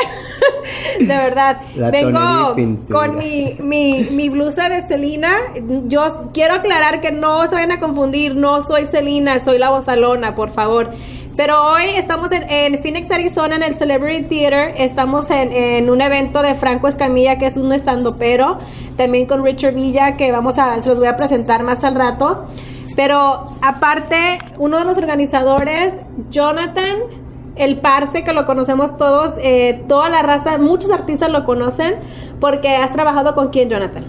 [1.01, 1.61] De verdad.
[1.75, 2.55] La Vengo
[2.89, 5.33] con mi, mi, mi blusa de Celina.
[5.87, 8.37] Yo quiero aclarar que no se vayan a confundir.
[8.37, 10.93] No soy Celina, soy La Bozalona, por favor.
[11.37, 14.73] Pero hoy estamos en, en Phoenix, Arizona, en el Celebrity Theater.
[14.77, 18.57] Estamos en, en un evento de Franco Escamilla, que es un estandopero.
[18.97, 22.47] También con Richard Villa, que vamos a, se los voy a presentar más al rato.
[22.97, 25.93] Pero aparte, uno de los organizadores,
[26.31, 26.99] Jonathan,
[27.57, 31.95] el Parse, que lo conocemos todos, eh, toda la raza, muchos artistas lo conocen,
[32.41, 34.03] porque has trabajado con quién, Jonathan.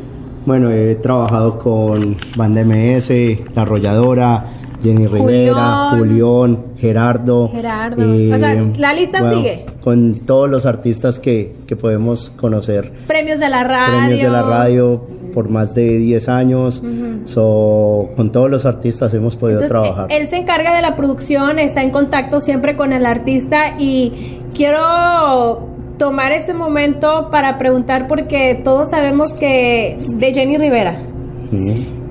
[0.45, 3.10] Bueno, he trabajado con Banda MS,
[3.56, 4.45] La Arrolladora,
[4.84, 5.89] Jenny Rivera.
[5.98, 7.48] Julián, Gerardo.
[7.48, 8.36] eh, Gerardo.
[8.36, 9.65] O sea, la lista sigue.
[9.84, 12.91] Con todos los artistas que, que podemos conocer.
[13.08, 13.98] Premios de la radio.
[13.98, 16.82] Premios de la radio por más de 10 años.
[17.26, 20.08] so, con todos los artistas hemos podido Entonces, trabajar.
[20.10, 25.67] Él se encarga de la producción, está en contacto siempre con el artista y quiero
[26.00, 31.02] tomar ese momento para preguntar porque todos sabemos que de Jenny Rivera.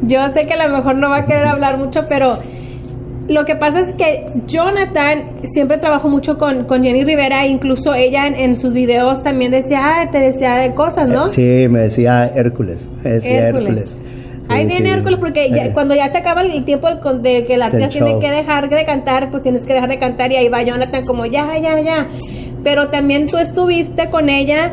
[0.02, 2.38] Yo sé que a lo mejor no va a querer hablar mucho, pero
[3.28, 8.26] lo que pasa es que Jonathan siempre trabajó mucho con, con Jenny Rivera, incluso ella
[8.26, 11.28] en, en sus videos también decía, ah, te decía de cosas, ¿no?
[11.28, 12.88] Sí, me decía Hércules.
[13.02, 13.68] Me decía Hércules.
[13.70, 13.96] Hércules.
[14.48, 14.92] Ahí viene sí.
[14.94, 18.30] Hércules porque ya- cuando ya se acaba el tiempo de que el artista tiene que
[18.30, 21.56] dejar de cantar, pues tienes que dejar de cantar y ahí va Jonathan como ya,
[21.56, 22.06] ya, ya.
[22.62, 24.70] Pero también tú estuviste con ella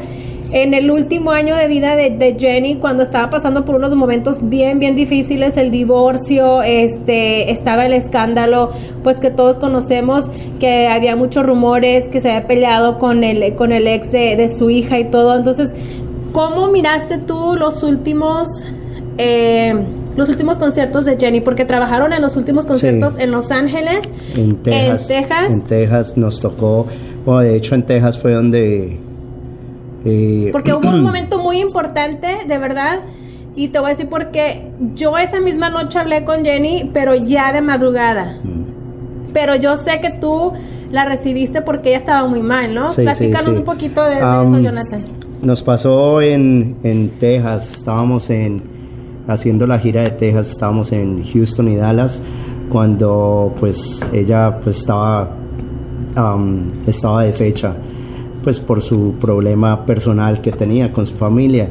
[0.53, 4.37] en el último año de vida de, de Jenny cuando estaba pasando por unos momentos
[4.41, 8.71] bien, bien difíciles, el divorcio, este, estaba el escándalo,
[9.03, 13.71] pues que todos conocemos que había muchos rumores que se había peleado con el, con
[13.71, 15.35] el ex de, de su hija y todo.
[15.35, 15.71] Entonces,
[16.31, 18.47] ¿cómo miraste tú los últimos
[19.17, 19.75] eh,
[20.15, 24.01] los últimos conciertos de Jenny, porque trabajaron en los últimos conciertos en Los Ángeles,
[24.35, 25.09] En Texas.
[25.09, 26.85] en Texas, En Texas nos tocó.
[27.25, 28.99] Bueno, de hecho, en Texas fue donde.
[30.05, 33.01] Eh, porque hubo un momento muy importante, de verdad,
[33.55, 37.51] y te voy a decir porque yo esa misma noche hablé con Jenny, pero ya
[37.51, 38.39] de madrugada.
[38.43, 39.31] Mm.
[39.33, 40.53] Pero yo sé que tú
[40.91, 42.87] la recibiste porque ella estaba muy mal, ¿no?
[42.89, 43.59] Sí, sí, Platícanos sí.
[43.59, 45.01] un poquito de, eso, Jonathan.
[45.41, 48.63] Nos pasó en, en Texas, estábamos en
[49.27, 52.21] haciendo la gira de Texas, estábamos en Houston y Dallas
[52.69, 55.29] cuando pues ella pues estaba
[56.15, 57.75] am, estaba deshecha
[58.43, 61.69] pues por su problema personal que tenía con su familia.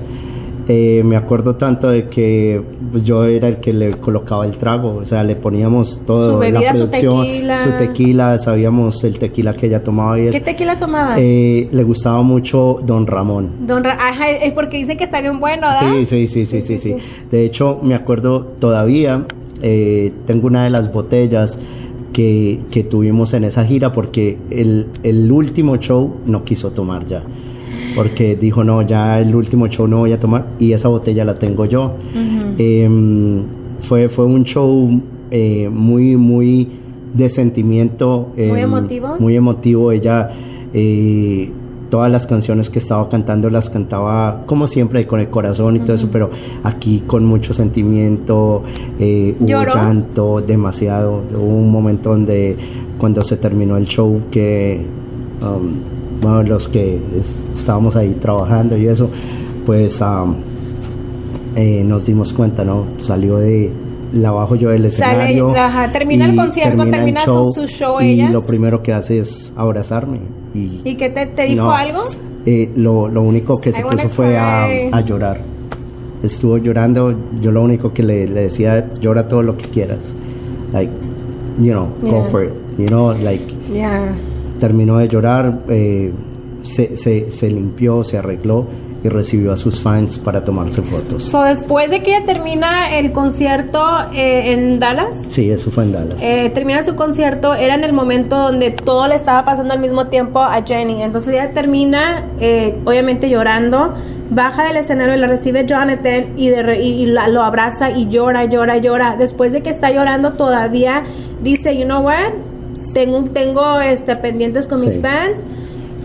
[0.68, 4.98] Eh, me acuerdo tanto de que pues, yo era el que le colocaba el trago,
[5.00, 7.64] o sea, le poníamos todo Su bebida, la su producción, tequila.
[7.64, 10.30] su tequila, sabíamos el tequila que ella tomaba y.
[10.30, 11.16] ¿Qué tequila tomaba?
[11.18, 13.66] Eh, le gustaba mucho Don Ramón.
[13.66, 15.92] Don Ra- Ajá, es porque dice que está bien bueno, ¿verdad?
[15.98, 16.94] Sí, sí, sí, sí, sí, sí.
[17.32, 19.24] De hecho, me acuerdo todavía,
[19.62, 21.58] eh, tengo una de las botellas
[22.12, 27.22] que, que tuvimos en esa gira porque el, el último show no quiso tomar ya.
[27.94, 31.34] Porque dijo, no, ya el último show no voy a tomar y esa botella la
[31.34, 31.94] tengo yo.
[32.58, 33.42] Em,
[33.80, 36.68] fue, fue un show eh, muy, muy
[37.14, 38.32] de sentimiento.
[38.36, 39.16] Muy em, emotivo.
[39.18, 39.92] Muy emotivo.
[39.92, 40.30] Ella,
[40.72, 41.50] eh,
[41.90, 45.94] todas las canciones que estaba cantando las cantaba como siempre con el corazón y todo
[45.94, 46.30] eso, pero
[46.62, 48.62] aquí con mucho sentimiento,
[48.98, 51.20] eh, hubo llanto, demasiado.
[51.34, 52.56] Hubo un momento donde
[52.98, 54.86] cuando se terminó el show que
[55.42, 59.10] um, bueno, los que es- estábamos ahí trabajando y eso,
[59.66, 60.34] pues um,
[61.56, 62.84] eh, nos dimos cuenta, ¿no?
[62.98, 63.70] Salió de
[64.12, 65.54] la bajo yo del Sale, escenario.
[65.56, 68.30] ajá, termina el concierto, el termina su- su show y ella.
[68.30, 70.20] lo primero que hace es abrazarme
[70.54, 72.00] y ¿Y qué te, te dijo no, algo?
[72.46, 75.40] eh, lo, lo único que se I wanna puso fue a, a llorar.
[76.22, 77.14] Estuvo llorando.
[77.40, 80.14] Yo lo único que le, le decía, llora todo lo que quieras.
[80.72, 80.92] Like,
[81.60, 82.24] you know, go Yeah.
[82.30, 82.52] for it.
[82.78, 84.14] You know, like, Ya.
[84.58, 86.12] terminó de llorar, eh,
[86.62, 88.66] se, se, se limpió, se arregló
[89.02, 91.24] y recibió a sus fans para tomarse fotos.
[91.24, 93.82] So, después de que ella termina el concierto
[94.14, 96.20] eh, en Dallas, Sí, eso fue en Dallas.
[96.22, 100.08] eh, termina su concierto, era en el momento donde todo le estaba pasando al mismo
[100.08, 101.02] tiempo a Jenny.
[101.02, 103.94] Entonces ella termina, eh, obviamente llorando,
[104.30, 108.08] baja del escenario y la recibe Jonathan y, de y- y la- lo abraza y
[108.08, 109.16] llora, llora, llora.
[109.18, 111.02] Después de que está llorando todavía
[111.42, 112.32] dice, you know what,
[112.94, 115.00] tengo, tengo este, pendientes con mis Sí.
[115.00, 115.38] fans.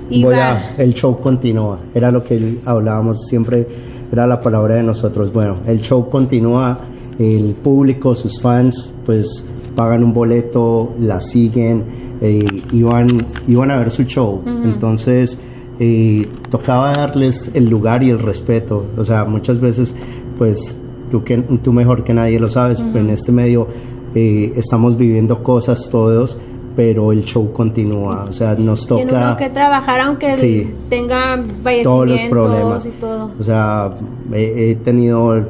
[0.09, 1.79] Voy a- el show continúa.
[1.93, 3.67] Era lo que hablábamos siempre,
[4.11, 5.31] era la palabra de nosotros.
[5.33, 6.77] Bueno, el show continúa,
[7.19, 11.83] el público, sus fans, pues pagan un boleto, la siguen,
[12.21, 14.41] eh, iban, iban a ver su show.
[14.63, 15.37] Entonces,
[15.79, 18.85] eh, tocaba darles el lugar y el respeto.
[18.97, 19.93] O sea, muchas veces,
[20.37, 20.79] pues
[21.11, 23.67] tú, que, tú mejor que nadie lo sabes, en este medio
[24.13, 26.37] eh, estamos viviendo cosas todos.
[26.75, 30.73] Pero el show continúa, o sea, nos toca Tiene uno que trabajar aunque Sí.
[30.89, 31.41] tenga
[31.83, 32.85] todos los problemas.
[32.85, 33.31] y todo.
[33.39, 33.93] O sea,
[34.33, 35.45] he, he tenido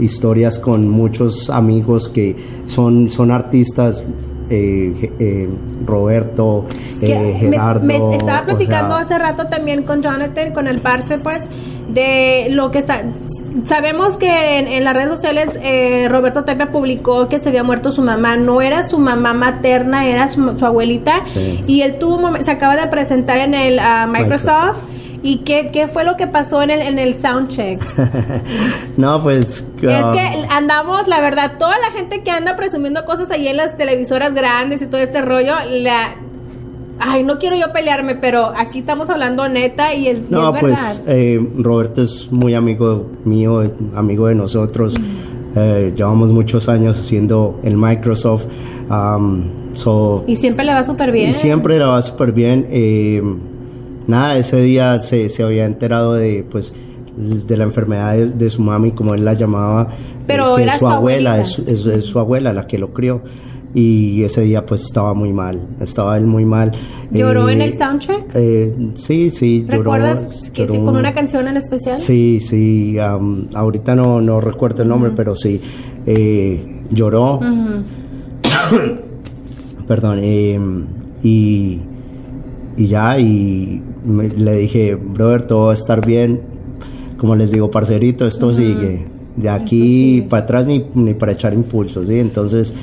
[0.00, 2.34] historias con muchos amigos que
[2.66, 4.02] son, son artistas,
[4.50, 5.48] eh, eh,
[5.86, 6.64] Roberto,
[7.00, 7.84] eh, me- Gerardo.
[7.86, 11.42] me, estaba o platicando sea, hace rato también con Jonathan, con el parce, pues,
[11.88, 13.02] de lo que está.
[13.64, 17.92] Sabemos que en, en las redes sociales eh, Roberto Tapia publicó que se había muerto
[17.92, 18.36] su mamá.
[18.36, 21.22] No era su mamá materna, era su, su abuelita.
[21.26, 21.62] Sí.
[21.66, 24.78] Y él tuvo se acaba de presentar en el ah, Microsoft.
[25.24, 27.80] ¿Y qué, qué fue lo que pasó en el, en el soundcheck?
[28.96, 29.64] no, pues.
[29.80, 33.56] Es um, que andamos, la verdad, toda la gente que anda presumiendo cosas ahí en
[33.56, 36.16] las televisoras grandes y todo este rollo, la...
[37.04, 40.60] Ay, no quiero yo pelearme, pero aquí estamos hablando neta y es, y No, es
[40.60, 41.02] pues verdad.
[41.08, 44.94] eh, Roberto es muy amigo mío, eh, amigo de nosotros.
[45.56, 48.44] Eh, llevamos muchos años haciendo el Microsoft.
[48.90, 51.30] um, so, Y siempre le va súper bien.
[51.30, 52.66] Y siempre le va súper bien.
[52.70, 53.22] eh,
[54.06, 56.72] nada, ese día se, se había enterado de, pues,
[57.16, 59.88] de la enfermedad de, de su mami, como él la llamaba.
[60.26, 61.62] Pero que era es su abuela, abuelita.
[61.72, 63.22] es, es- es su abuela la que lo crió.
[63.74, 65.66] Y ese día, pues, estaba muy mal.
[65.80, 66.72] Estaba él muy mal.
[67.10, 68.24] ¿Lloró Eh, en el soundcheck?
[68.34, 69.64] eh, sí, sí.
[69.66, 71.98] lloró- ¿Recuerdas que sí, lloró con un- una canción en especial?
[72.00, 72.96] Sí, sí.
[72.98, 75.60] ahorita no, no recuerdo el nombre, pero sí.
[76.06, 77.40] eh, lloró.
[79.86, 80.18] Perdón.
[80.22, 80.58] eh,
[81.22, 81.78] y,
[82.76, 86.40] y ya, y me- le dije, brother, todo va a estar bien.
[87.16, 89.06] Como les digo, parcerito, esto sigue.
[89.36, 92.18] De aquí para atrás ni, ni para echar impulsos, ¿sí?
[92.18, 92.74] Entonces,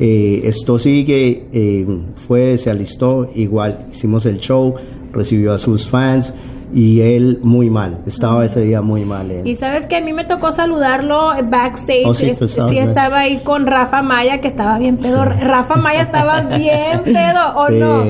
[0.00, 1.44] eh, esto sigue.
[1.52, 4.74] eh, fue, se alistó, igual hicimos el show,
[5.12, 6.34] recibió a sus fans
[6.74, 8.00] y él muy mal.
[8.06, 9.30] Estaba ese día muy mal.
[9.30, 9.46] él.
[9.46, 12.04] Y sabes que a mí me tocó saludarlo backstage.
[12.04, 12.86] Oh, sí, Es- tú estabas sí, ahí.
[12.86, 15.24] estaba ahí con Rafa Maya, que estaba bien pedo.
[15.24, 18.04] Rafa Maya estaba bien pedo, ¿o no?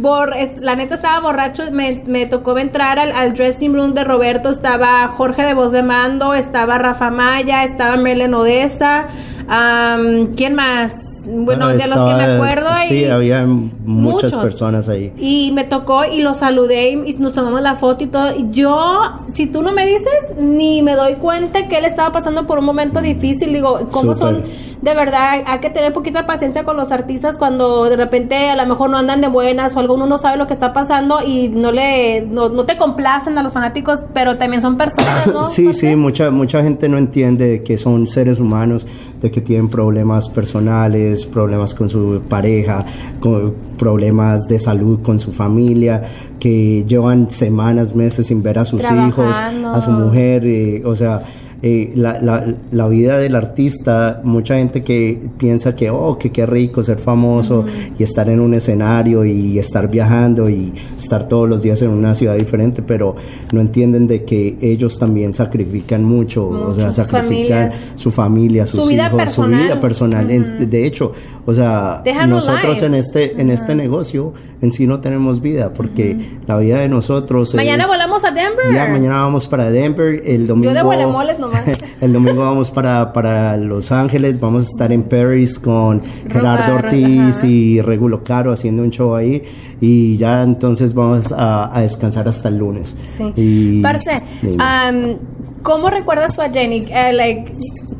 [0.00, 1.64] Bor- la neta estaba borracho.
[1.72, 4.48] Me, me tocó entrar al, al dressing room de Roberto.
[4.48, 9.08] Estaba Jorge de Voz de Mando, estaba Rafa Maya, estaba Merlen Odessa.
[9.46, 10.92] am, ¿Quién más?
[11.30, 12.68] Bueno, de los que me acuerdo.
[12.88, 14.34] Sí, había muchas muchos.
[14.36, 15.12] personas ahí.
[15.18, 18.34] y me tocó y lo saludé y nos tomamos la foto y todo.
[18.36, 19.00] Y yo,
[19.32, 22.64] si tú no me dices, ni me doy cuenta que él estaba pasando por un
[22.64, 23.52] momento difícil.
[23.52, 24.42] Digo, ¿cómo son?
[24.82, 28.66] De verdad, hay que tener poquita paciencia con los artistas cuando de repente a lo
[28.66, 31.70] mejor no andan de buenas o alguno no sabe lo que está pasando y no
[31.70, 35.48] le no, no te complacen a los fanáticos, pero también son personas, ¿no?
[35.50, 35.80] Sí, Jorge?
[35.80, 38.86] sí, mucha, mucha gente no entiende de que son seres humanos,
[39.20, 42.84] de que tienen problemas personales, problemas con su pareja,
[43.20, 46.02] con problemas de salud con su familia,
[46.38, 51.22] que llevan semanas, meses sin ver a sus hijos, a su mujer, eh, o sea,
[51.62, 56.46] eh, la, la, la vida del artista, mucha gente que piensa que, oh, que qué
[56.46, 57.64] rico ser famoso
[57.98, 62.14] y estar en un escenario y estar viajando y estar todos los días en una
[62.14, 63.14] ciudad diferente, pero
[63.52, 67.92] no entienden de que ellos también sacrifican mucho, o sea, sacrifican familias.
[67.96, 69.60] su familia, sus Su vida hijos, personal.
[69.60, 70.30] su vida personal.
[70.30, 71.12] En- de hecho,
[71.46, 74.32] o sea, nosotros en este, en este negocio
[74.62, 78.74] en sí no tenemos vida, porque la vida de nosotros Mañana es- volamos a Denver.
[78.74, 80.74] ya, mañana vamos para Denver, el domingo...
[80.74, 81.64] de Huelemoles nomás.
[82.02, 87.42] el domingo vamos para, para Los Ángeles, vamos a estar en Paris con Gerardo Ortiz
[87.44, 89.42] y Regulo Caro haciendo un show ahí
[89.80, 92.94] y ya entonces vamos a, a descansar hasta el lunes.
[93.06, 93.32] Sí.
[93.36, 94.10] Y- Parce,
[94.42, 95.16] um,
[95.62, 96.84] ¿cómo recuerdas tú a Jenny?
[96.90, 97.52] Eh, like,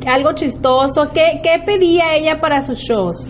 [0.06, 1.11] algo chistoso.
[1.12, 3.26] ¿Qué, ¿Qué pedía ella para sus shows?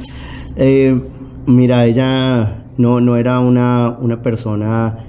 [0.56, 1.00] Eh,
[1.46, 5.04] mira, ella no, no era una, una persona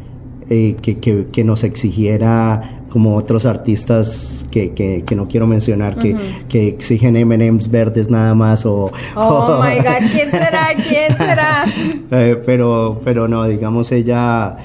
[0.49, 5.95] eh, que, que- que nos exigiera como otros artistas que, que- que no quiero mencionar,
[5.97, 6.13] que,
[6.49, 8.91] que exigen M&M's verdes nada más o...
[9.15, 10.67] Oh my God, ¿quién será?
[10.76, 11.65] ¿Quién será?
[12.45, 14.57] Pero, pero no, digamos, ella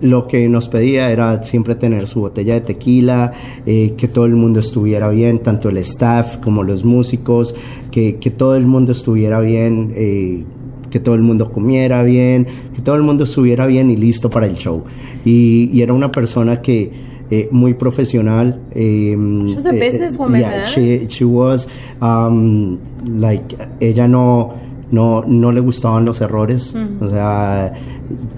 [0.00, 3.32] lo que nos pedía era siempre tener su botella de tequila,
[3.66, 7.54] eh, que todo el mundo estuviera bien, tanto el staff como los músicos,
[7.90, 10.44] que, que todo el mundo estuviera bien, eh,
[10.90, 14.46] que todo el mundo comiera bien, que todo el mundo estuviera bien y listo para
[14.46, 14.84] el show.
[15.24, 18.60] Y, y era una persona que eh, muy profesional.
[18.72, 19.16] Eh,
[19.46, 20.66] She was a businesswoman, yeah, ¿verdad?
[20.74, 21.68] she, she was
[22.02, 24.52] um, like ella no
[24.90, 27.72] no no le gustaban los errores o sea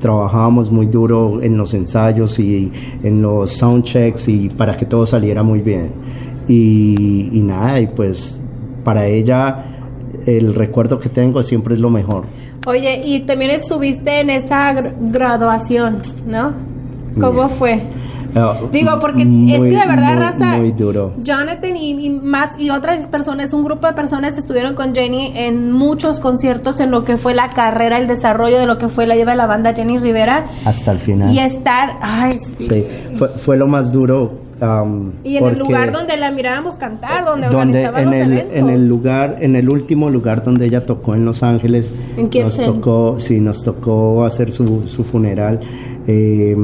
[0.01, 2.71] trabajábamos muy duro en los ensayos y
[3.03, 5.91] en los sound checks y para que todo saliera muy bien
[6.49, 8.41] y, y nada y pues
[8.85, 9.65] para ella
[10.27, 12.25] el recuerdo que tengo siempre es lo mejor
[12.67, 15.99] Oye, y también estuviste en esa gr- graduación,
[16.29, 16.53] ¿no?
[17.21, 17.49] ¿Cómo Yeah.
[17.49, 17.83] fue?
[18.73, 21.13] Digo, porque muy, es que de verdad, muy, raza, muy duro.
[21.19, 25.73] Jonathan y, y más y otras personas, un grupo de personas estuvieron con Jenny en
[25.73, 29.15] muchos conciertos en lo que fue la carrera, el desarrollo de lo que fue la
[29.17, 30.47] lleva de la banda Jenny Rivera.
[30.65, 31.33] Hasta el final.
[31.33, 32.67] Y estar, ay, sí.
[32.67, 37.25] Sí, fue, fue lo más duro um, Y en el lugar donde la mirábamos cantar,
[37.25, 38.57] donde, donde en los el, eventos.
[38.57, 42.57] en el lugar en el último lugar donde ella tocó en Los Ángeles En nos
[42.57, 45.61] tocó sí nos tocó hacer su, su funeral
[46.07, 46.57] eh,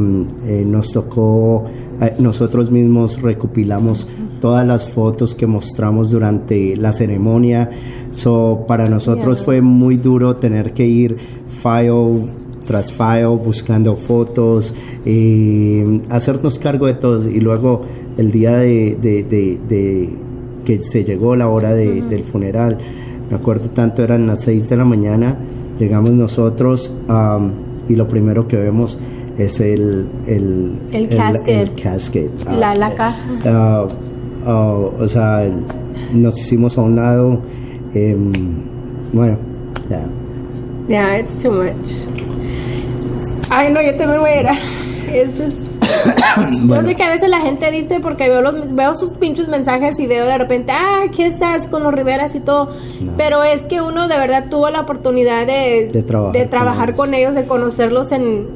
[0.47, 1.67] eh, nos tocó
[2.01, 4.09] eh, nosotros mismos recopilamos
[4.41, 7.71] todas las fotos que mostramos durante la ceremonia
[8.13, 9.45] so para nosotros Yeah.
[9.45, 11.17] fue muy duro tener que ir
[11.63, 12.25] file
[12.69, 14.75] tras file buscando fotos
[15.07, 17.83] eh, hacernos cargo de todos y luego
[18.19, 20.11] el día de, de- de- de
[20.67, 22.77] que se llegó la hora de- del funeral
[23.31, 25.37] me acuerdo tanto eran las 6 de la mañana
[25.79, 27.53] llegamos nosotros am,
[27.89, 28.99] y lo primero que vemos
[29.39, 31.69] es el el, El casket.
[31.71, 32.31] el casket.
[32.45, 33.19] La- Ah, la caja.
[33.47, 33.87] ah,
[34.47, 35.49] ah, o sea
[36.13, 37.39] nos hicimos a un lado
[37.95, 38.31] em,
[39.15, 39.39] bueno
[39.89, 40.07] ya
[40.89, 42.07] Yeah, it's too much.
[43.51, 44.47] Ay, no, yo también voy a ir.
[45.13, 45.69] Es just...
[46.69, 49.99] Yo sé que a veces la gente dice, porque veo, los, veo sus pinches mensajes
[49.99, 52.71] y veo de repente, ah, ¿qué estás con los Riveras y todo?
[53.17, 56.89] Pero es que uno de verdad tuvo la oportunidad de, De trabajar de con trabajar
[56.91, 56.97] ellos.
[56.97, 58.47] con ellos, de conocerlos en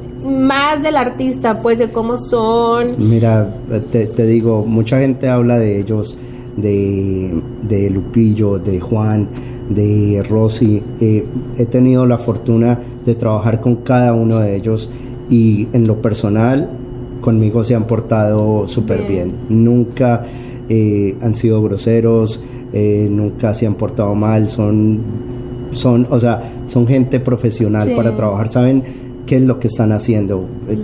[0.47, 2.87] más del artista, pues de cómo son.
[2.97, 3.49] Mira,
[3.91, 6.17] te, te digo, mucha gente habla de ellos,
[6.55, 9.27] de, de Lupillo, de Juan,
[9.75, 10.81] de Rosy.
[11.01, 11.23] Eh,
[11.57, 14.89] he tenido la fortuna de trabajar con cada uno de ellos
[15.29, 16.69] y en lo personal
[17.21, 19.33] conmigo se han portado súper bien.
[19.49, 20.23] Nunca
[20.69, 22.41] eh, han sido groseros,
[22.73, 24.99] eh, nunca se han portado mal, son,
[25.71, 27.93] son, o sea, son gente profesional Sí.
[27.95, 28.83] para trabajar, saben
[29.25, 30.45] qué es lo que están haciendo.
[30.69, 30.77] Eh,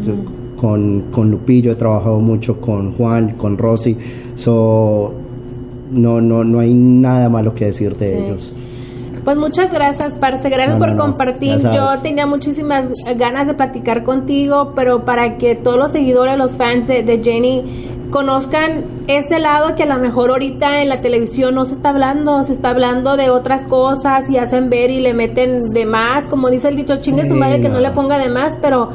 [0.60, 3.96] Con, con Lupillo he trabajado mucho, con Juan, con Rosy,
[4.36, 5.14] so,
[5.90, 8.24] no, no, no hay nada malo que decir de Sí.
[8.26, 8.54] ellos.
[9.30, 10.49] Pues muchas gracias, Parce.
[10.49, 11.59] Gracias No, por no, compartir.
[11.59, 16.88] Yo tenía muchísimas ganas de platicar contigo, pero para que todos los seguidores, los fans
[16.88, 21.65] de, de Jenny conozcan ese lado que a lo mejor ahorita en la televisión no
[21.65, 25.59] se está hablando, se está hablando de otras cosas y hacen ver y le meten
[25.59, 28.53] de más, como dice el dicho, chingue su madre que no le ponga de más,
[28.59, 28.89] pero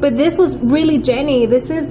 [0.00, 1.46] but this was really Jenny.
[1.46, 1.84] This is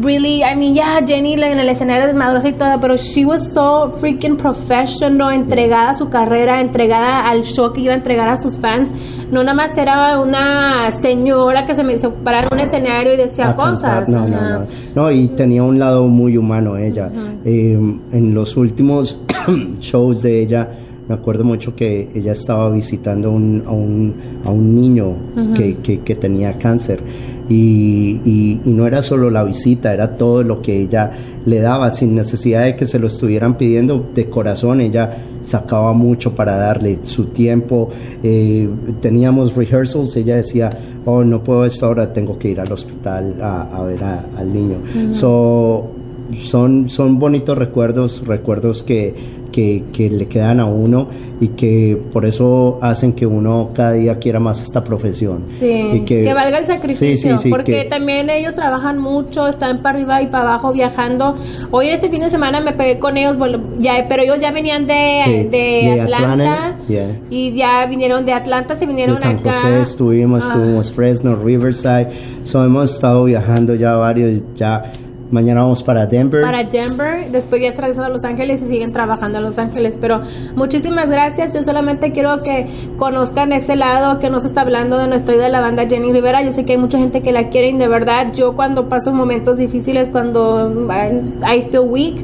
[0.00, 3.88] really, I mean, yeah, Jenny en el escenario desmadrosa y todo, pero she was so
[4.00, 8.58] freaking professional, entregada a su carrera, entregada al show que iba a entregar a sus
[8.58, 8.88] fans.
[9.30, 13.50] No nada más era una señora que se me paraba en un escenario y decía
[13.50, 14.08] a cosas.
[14.08, 14.66] No, no, no.
[14.94, 17.10] No, y tenía un lado muy humano ella.
[17.44, 17.72] Eh,
[18.12, 19.20] en los últimos
[19.80, 20.68] shows de ella
[21.08, 24.14] me acuerdo mucho que ella estaba visitando un- a, un,
[24.46, 25.14] a un niño
[25.54, 27.02] que, que- que tenía cáncer
[27.48, 31.10] y, y- y no era solo la visita, era todo lo que ella
[31.44, 34.80] le daba sin necesidad de que se lo estuvieran pidiendo de corazón.
[34.80, 37.88] Ella sacaba mucho para darle su tiempo.
[38.22, 38.68] eh,
[39.00, 40.70] teníamos rehearsals, ella decía,
[41.04, 44.24] oh, no puedo a esta hora, tengo que ir al hospital a, a ver a-
[44.38, 44.76] al niño.
[45.12, 45.90] So,
[46.36, 51.08] son, son bonitos recuerdos, recuerdos que, que, que le quedan a uno
[51.40, 55.42] y que por eso hacen que uno cada día quiera más esta profesión.
[55.58, 59.46] Sí, Y que, valga el sacrificio, Sí, sí, sí, porque que- también ellos trabajan mucho,
[59.48, 61.34] están para arriba y para abajo viajando.
[61.70, 64.86] Hoy este fin de semana me pegué con ellos, bueno, ya, pero ellos ya venían
[64.86, 67.18] de, de de Atlanta, Atlanta, yeah.
[67.28, 69.52] y ya vinieron de Atlanta, se de vinieron San acá.
[69.52, 70.48] José estuvimos, Ah.
[70.54, 72.08] estuvimos Fresno, Riverside,
[72.44, 74.90] so hemos estado viajando ya varios, ya
[75.32, 76.42] mañana vamos para Denver.
[76.42, 79.96] para Denver, después ya regresan a Los Ángeles y siguen trabajando en Los Ángeles.
[80.00, 80.20] Pero
[80.54, 81.54] muchísimas gracias.
[81.54, 85.52] Yo solamente quiero que conozcan ese lado que nos está hablando de nuestra idea de
[85.52, 86.42] la banda Jenny Rivera.
[86.42, 89.12] Yo sé que hay mucha gente que la quiere y de verdad yo cuando paso
[89.12, 92.16] momentos difíciles, cuando I I feel weak,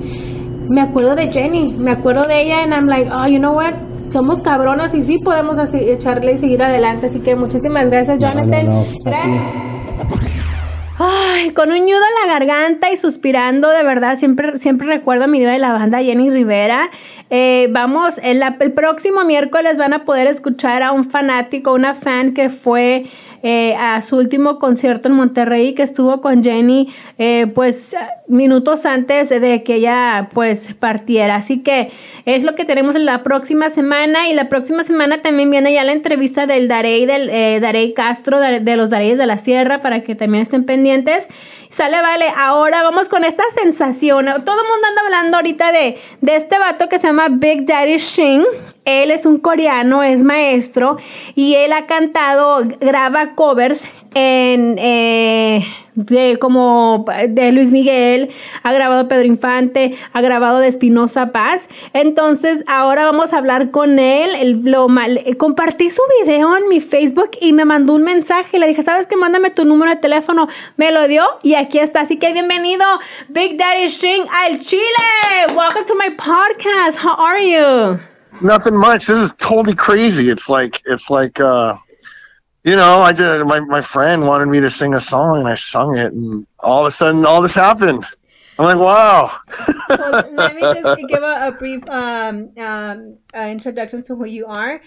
[0.71, 3.73] me acuerdo de Jenny, me acuerdo de ella and I'm like, oh, you know what?
[4.11, 7.07] Somos cabronas y sí podemos así, echarle y seguir adelante.
[7.09, 8.67] Así que muchísimas gracias, No, no, Jonathan.
[8.73, 8.85] no.
[9.05, 10.38] Gracias.
[11.01, 15.27] Ay, con un nudo en la garganta y suspirando, de verdad, siempre, siempre recuerdo a
[15.29, 16.91] mi diva de la banda, Jenny Rivera.
[17.31, 22.35] Eh, vamos, el, el próximo miércoles van a poder escuchar a un fanático, una fan
[22.35, 23.07] que fue
[23.43, 27.95] eh, a su último concierto en Monterrey, que estuvo con Jenny, eh, pues
[28.27, 31.37] minutos antes de que ella pues partiera.
[31.37, 31.91] Así que
[32.25, 35.85] es lo que tenemos en la próxima semana y la próxima semana también viene ya
[35.85, 40.03] la entrevista del Darey, del eh, Darey Castro, de, los Dareyes de la Sierra, para
[40.03, 41.29] que también estén pendientes.
[41.69, 44.27] Sale, vale, ahora vamos con esta sensación.
[44.27, 47.97] Todo el mundo anda hablando ahorita de, de este vato que se llama Big Daddy
[47.99, 48.45] Shin.
[48.89, 50.97] Él es un coreano, es maestro
[51.35, 53.85] y él ha cantado, graba covers
[54.15, 55.63] eh,
[55.95, 58.31] de como de Luis Miguel,
[58.63, 61.69] ha grabado Pedro Infante, ha grabado de Espinosa Paz.
[61.93, 64.63] Entonces, ahora vamos a hablar con él.
[64.65, 68.59] Lo eh, compartí su video en mi Facebook y me mandó un mensaje.
[68.59, 69.17] Le dije, ¿sabes qué?
[69.17, 70.49] Mándame tu número de teléfono.
[70.79, 72.01] Me lo dio y aquí está.
[72.01, 72.87] Así que bienvenido,
[73.29, 74.83] Big Daddy Shin al Chile.
[75.55, 76.97] Welcome to my podcast.
[77.05, 78.08] How are you?
[78.41, 79.07] Nothing much.
[79.07, 80.31] This is totally crazy.
[80.31, 81.77] It's like it's like uh
[82.65, 85.55] you know, I did my my friend wanted me to sing a song and I
[85.55, 88.05] sung it and all of a sudden all this happened.
[88.59, 89.39] I'm like, wow.
[89.89, 94.47] well, let me just give a, a brief um, um, uh, introduction to who you
[94.47, 94.81] are.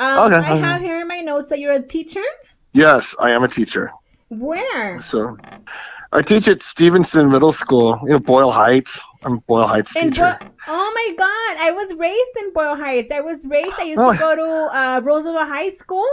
[0.00, 2.24] Um, Okay, I have here in my notes that you're a teacher.
[2.72, 3.92] yes, I am a teacher.
[4.30, 5.02] Where?
[5.02, 5.36] So
[6.12, 8.98] I teach at Stevenson Middle School, you know, Boyle Heights.
[9.24, 10.36] I'm Boyle Heights In teacher.
[10.40, 11.66] Bo- oh my God!
[11.66, 13.12] I was raised in Boyle Heights.
[13.12, 13.74] I was raised.
[13.78, 14.12] I used Oh.
[14.12, 16.06] to go to uh, Roosevelt High School,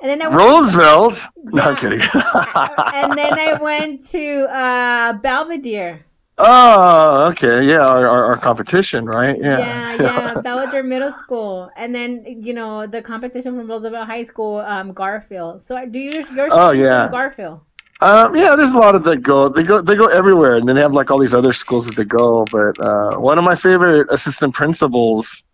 [0.00, 1.18] and then I went, Roosevelt?
[1.36, 2.00] No, I'm kidding.
[2.14, 6.04] and then I went to uh, Belvedere.
[6.38, 7.64] oh, okay.
[7.64, 9.36] Yeah, our, our, our competition, right?
[9.40, 9.58] Yeah.
[9.58, 9.94] Yeah,
[10.34, 14.92] yeah, Belvedere Middle School, and then you know the competition from Roosevelt High School, um,
[14.92, 15.62] Garfield.
[15.62, 17.08] So do you your Oh, yeah.
[17.10, 17.60] Garfield?
[18.02, 19.48] Um, yeah, there's a lot of that go.
[19.48, 19.80] They go.
[19.80, 22.44] They go everywhere, and then they have like all these other schools that they go.
[22.50, 25.44] But uh, one of my favorite assistant principals,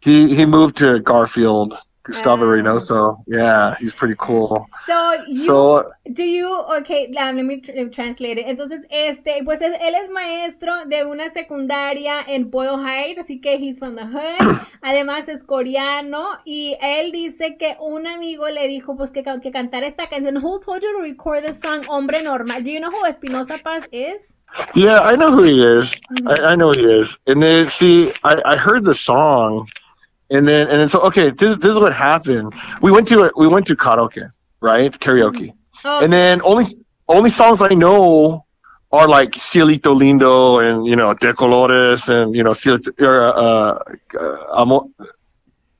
[0.00, 1.76] he he moved to Garfield,
[2.08, 2.48] Gustavo Oh.
[2.48, 3.18] Reynoso.
[3.26, 4.66] Yeah, he's pretty cool.
[4.86, 6.48] So you So do you
[6.78, 7.06] okay?
[7.20, 8.46] um, let me let me translate it.
[8.48, 13.56] Entonces este pues es- él es maestro de una secundaria en Boyle Heights, así que
[13.58, 14.58] he's from the hood.
[14.82, 19.86] Además es coreano y él dice que un amigo le dijo pues que, que cantara
[19.86, 20.36] esta canción.
[20.38, 22.62] Who told you to record the song Hombre Normal?
[22.64, 24.16] Do you know who Espinosa Paz is?
[24.74, 25.92] yeah, I know who he is.
[26.26, 27.14] I, I know who he is.
[27.26, 29.68] And then see, I, I heard the song,
[30.30, 32.54] and then and then so okay, this this is what happened.
[32.82, 34.92] We went to a, we went to karaoke, right?
[34.92, 35.52] Karaoke.
[35.84, 36.66] Oh, And then only
[37.08, 38.44] only songs I know
[38.90, 43.78] are like Cielito Lindo and you know De Colores and you know Cielito, uh,
[44.18, 44.88] uh, Amor,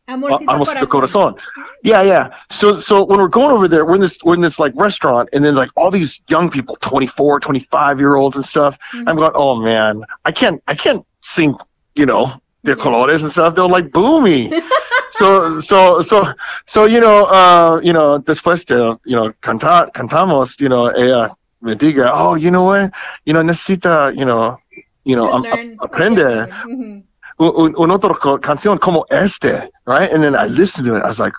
[0.09, 1.35] Amorcito Amorcito Corazón.
[1.35, 1.39] Corazón.
[1.83, 2.35] Yeah, yeah.
[2.51, 5.29] So so when we're going over there, we're in this we're in this like restaurant
[5.33, 8.79] and then like all these young people, 24, 25 year olds and stuff.
[8.95, 11.55] I'm going, oh man, I can't I can't sing,
[11.95, 13.55] you know, De Colores and stuff.
[13.55, 14.51] They'll like boo me.
[15.13, 16.23] so so so
[16.67, 21.35] so you know uh you know después de you know cantar cantamos you know ella
[21.63, 22.93] me diga oh you know what?
[23.25, 24.59] You know necesita you know
[25.05, 27.03] you know learn aprende Mhm.
[27.41, 30.11] un, un, otro canción como este right?
[30.13, 31.03] And then I listened to it.
[31.03, 31.35] I was like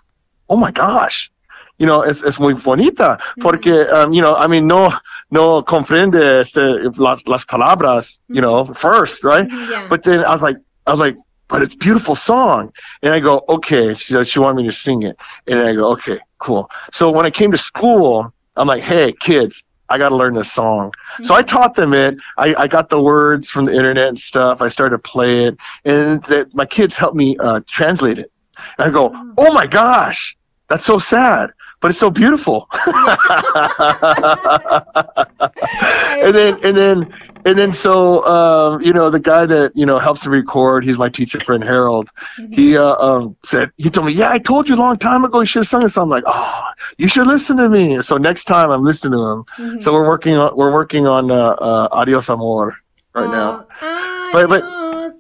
[0.49, 1.29] oh my gosh.
[1.77, 4.89] You know es, es muy bonita porque um, you know I mean no
[5.31, 6.59] no comprende este
[6.97, 9.47] las las palabras you know first right?
[9.47, 9.87] Yeah.
[9.89, 10.57] but then I was like,
[10.89, 11.17] I was like,
[11.47, 12.73] but it's a beautiful song.
[13.03, 13.93] And I go, okay.
[13.93, 15.17] She said she wanted me to sing it.
[15.47, 16.69] And I go, okay, cool.
[16.91, 20.51] So when I came to school, I'm like, hey, kids, I got to learn this
[20.51, 20.93] song.
[21.23, 22.17] So I taught them it.
[22.37, 24.61] I, I got the words from the internet and stuff.
[24.61, 28.31] I started to play it, and that my kids helped me uh, translate it.
[28.77, 30.37] And I go, oh my gosh,
[30.69, 32.67] that's so sad, but it's so beautiful.
[36.21, 37.13] and then and then
[37.45, 40.97] and then so um, you know the guy that you know helps to record he's
[40.97, 42.09] my teacher friend harold.
[42.51, 45.39] He uh, um, said he told me yeah i told you a long time ago
[45.39, 45.97] you should have sung this.
[45.97, 46.61] I'm like oh
[46.97, 48.01] you should listen to me.
[48.01, 49.23] So next time i'm listening to
[49.65, 49.81] him.
[49.81, 52.75] So we're working on we're working on uh, uh, adios amor
[53.13, 53.65] right now.
[54.33, 55.17] But- but- amor,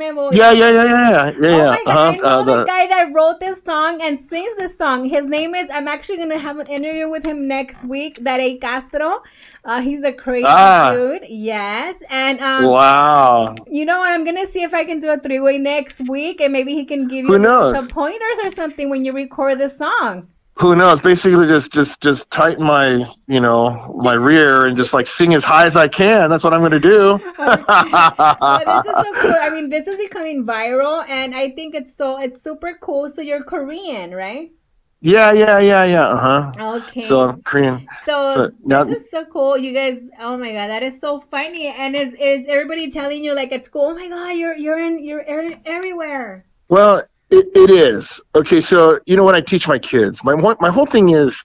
[0.00, 0.30] me voy.
[0.32, 2.86] yeah yeah yeah yeah yeah yeah Oh my god, I know uh-huh, the, the- guy
[2.94, 5.04] that wrote this song and sings this song.
[5.16, 8.60] His name is, I'm actually going to have an interview with him next week, Darey
[8.60, 9.22] Castro.
[9.64, 10.92] Uh, he's a crazy Ah.
[10.94, 11.24] dude.
[11.28, 12.02] Yes.
[12.10, 14.10] And um, wow you know what?
[14.12, 16.74] I'm going to see if I can do a three way next week and maybe
[16.74, 17.42] he can give you
[17.76, 20.28] some pointers or something when you record the song.
[20.60, 22.86] Who knows basically just just just tighten my
[23.26, 26.52] you know my rear and just like sing as high as i can that's what
[26.54, 29.34] i'm gonna do But this is so cool.
[29.40, 33.08] I mean, this is becoming viral, and I think it's so it's super cool.
[33.08, 34.50] So you're Korean, right?
[35.02, 37.02] yeah yeah yeah yeah uh-huh Okay.
[37.02, 39.56] so i'm korean So, So, now- this is so cool.
[39.56, 41.68] You guys, oh my god, that is so funny.
[41.68, 43.86] And is is everybody telling you like at school?
[43.92, 46.44] Oh my god, you're you're in you're er- everywhere.
[46.68, 48.20] Well, it, it is.
[48.34, 51.44] Okay, so you know when I teach my kids, my my whole thing is,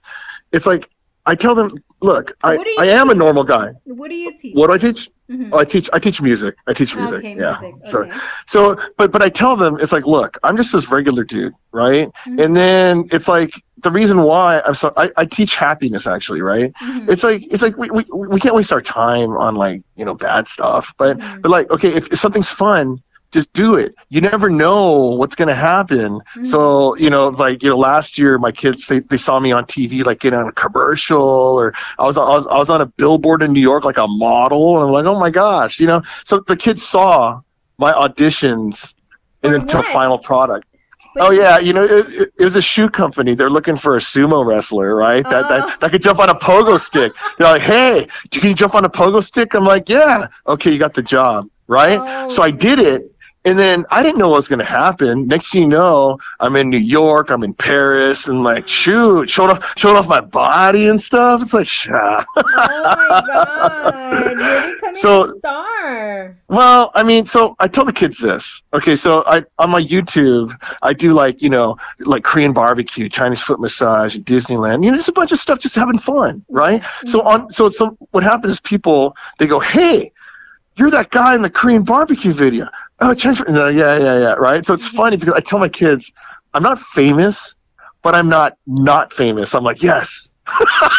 [0.52, 0.88] it's like
[1.26, 1.70] I tell them,
[2.00, 3.72] look, I, What I am a normal guy.
[3.84, 4.54] What do you teach?
[4.54, 5.10] What do I teach?
[5.28, 5.48] Mhm.
[5.52, 6.54] Oh, I teach I teach music.
[6.68, 7.18] I teach music.
[7.18, 7.58] Okay, yeah.
[7.60, 8.12] music, So okay.
[8.46, 12.08] so but but I tell them it's like, look, I'm just this regular dude, right?
[12.08, 12.38] Mm-hmm.
[12.38, 13.50] And then it's like
[13.82, 16.72] the reason why I'm so I, I teach happiness actually, right?
[16.80, 17.10] Mm-hmm.
[17.10, 20.14] It's like it's like we, we we can't waste our time on like, you know,
[20.14, 20.94] bad stuff.
[20.96, 21.40] But Mm-hmm.
[21.40, 23.02] but like okay, if, if something's fun,
[23.32, 23.94] just do it.
[24.08, 26.18] You never know what's gonna happen.
[26.20, 26.44] Mm-hmm.
[26.44, 29.64] So, you know, like, you know, last year my kids they, they saw me on
[29.64, 32.86] TV like getting on a commercial or I was, I was I was on a
[32.86, 36.02] billboard in New York like a model and I'm like, oh my gosh, you know.
[36.24, 37.40] So the kids saw
[37.78, 38.94] my auditions
[39.42, 40.66] and then to final product.
[40.70, 40.72] But-
[41.18, 43.34] Oh yeah, you know it, it, it was a shoe company.
[43.34, 45.24] They're looking for a sumo wrestler, right?
[45.24, 45.48] That, Oh.
[45.48, 47.14] that that could jump on a pogo stick.
[47.38, 50.78] They're like, "Hey, can you jump on a pogo stick?" I'm like, "Yeah." Okay, you
[50.78, 51.98] got the job, right?
[51.98, 52.28] Oh.
[52.28, 53.10] So I did it,
[53.46, 55.26] and then I didn't know what was going to happen.
[55.28, 59.50] Next thing you know, I'm in New York, I'm in Paris, and like, shoot, showing
[59.52, 61.40] off showing off my body and stuff.
[61.42, 62.26] It's like, shut.
[62.36, 66.36] Oh my god, you're becoming So- a star.
[66.48, 68.62] Well, I mean, so I tell the kids this.
[68.74, 73.42] Okay, so I on my YouTube, I do like you know like Korean barbecue, Chinese
[73.42, 74.84] foot massage, Disneyland.
[74.84, 76.82] You know, just a bunch of stuff, just having fun, right?
[77.06, 80.12] So on, so so what happens is people they go, hey,
[80.76, 82.68] you're that guy in the Korean barbecue video.
[83.00, 84.64] Oh, foot- no, yeah, yeah, yeah, right.
[84.64, 84.96] So it's mm-hmm.
[84.96, 86.12] funny because I tell my kids,
[86.54, 87.54] I'm not famous,
[88.02, 89.54] but I'm not not famous.
[89.54, 90.34] I'm like, yes,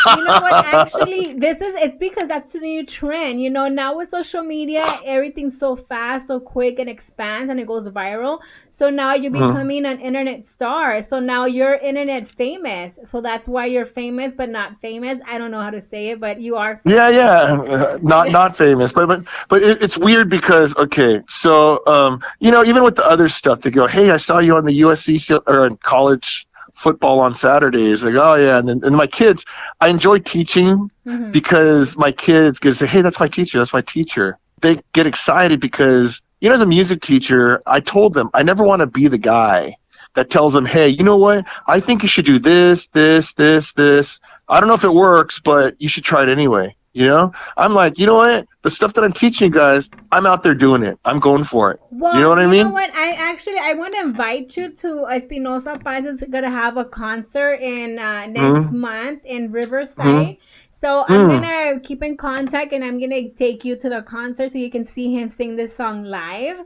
[0.06, 0.56] you know what?
[0.60, 3.68] Actually this is it's because that's the new trend you know?
[3.68, 8.40] Now with social media everything's so fast so quick and expands and it goes viral.
[8.72, 9.60] So now you're Uh-huh.
[9.60, 11.02] becoming an internet star.
[11.02, 13.00] So now you're internet famous.
[13.06, 15.20] So that's why you're famous but not famous.
[15.28, 16.86] I don't know how to say it but you are famous.
[16.86, 22.22] Yeah, yeah, not not famous, but but but it, it's weird because okay, so um,
[22.40, 24.72] you know, even with the other stuff, they go, "Hey, I saw you on the
[24.76, 25.18] USC
[25.48, 26.47] or in college
[26.78, 29.46] football on Saturdays." Like, "Oh yeah," and then and my kids,
[29.82, 31.32] I enjoy teaching Mhm.
[31.32, 33.58] because my kids get to say, "Hey, that's my teacher.
[33.58, 38.14] That's my teacher." They get excited because you know, as a music teacher, I told
[38.14, 39.76] them I never want to be the guy
[40.16, 41.46] that tells them, "Hey, you know what?
[41.68, 45.42] I think you should do this, this, this, this." I don't know if it works,
[45.44, 46.76] but you should try it anyway.
[46.98, 48.48] You know, I'm like, you know what?
[48.64, 50.98] The stuff that I'm teaching you guys, I'm out there doing it.
[51.06, 51.80] I'm going for it.
[51.92, 52.64] Well, you know what I mean?
[52.64, 52.90] know what?
[52.96, 57.60] I actually I want to invite you to Espinosa Paz is gonna have a concert
[57.62, 58.74] in uh, next Mhm.
[58.74, 60.38] month in Riverside.
[60.72, 61.30] So I'm Mm.
[61.30, 64.84] gonna keep in contact and I'm gonna take you to the concert so you can
[64.86, 66.60] see him sing this song live.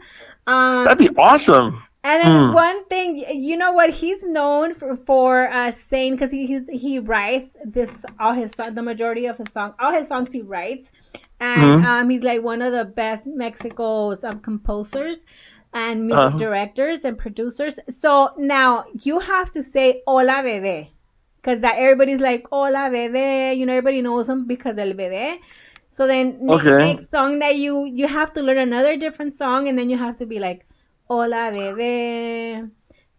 [0.47, 1.83] Um, That'd be awesome.
[2.03, 2.51] And then Mm.
[2.51, 6.99] one thing, you know what he's known for, for uh, saying because he, he he
[6.99, 10.91] writes this all his song, the majority of his song, all his songs he writes,
[11.39, 11.85] and Mhm.
[11.85, 15.17] um, he's like one of the best Mexico's um, composers
[15.73, 16.37] and music Uh-huh.
[16.37, 17.79] directors and producers.
[17.89, 20.89] So now you have to say "Hola, bebé,"
[21.41, 25.37] because that everybody's like "Hola, bebé." You know, everybody knows him because del bebé.
[25.89, 26.77] So then Okay.
[26.77, 30.15] next song that you you have to learn another different song, and then you have
[30.17, 30.65] to be like.
[31.13, 32.69] Hola bebé,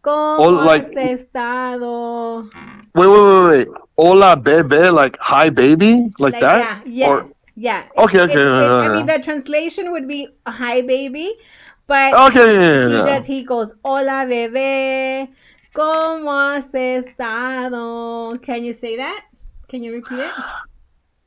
[0.01, 2.49] ¿cómo Oh, like- has estado?
[2.95, 3.69] Wait, wait, wait, wait.
[3.97, 6.59] Hola, bebe, like hi, baby, like, Like that.
[6.59, 7.85] Yeah, yes, Or- yeah.
[7.99, 11.35] Okay, okay, it's- uh, I mean, the translation would be "Hi, baby,"
[11.87, 13.03] But Okay, yeah, he yeah.
[13.03, 13.27] does.
[13.27, 15.29] He goes, "Hola, bebé,
[15.75, 19.21] cómo has estado?" Can you say that?
[19.69, 20.33] Can you repeat it?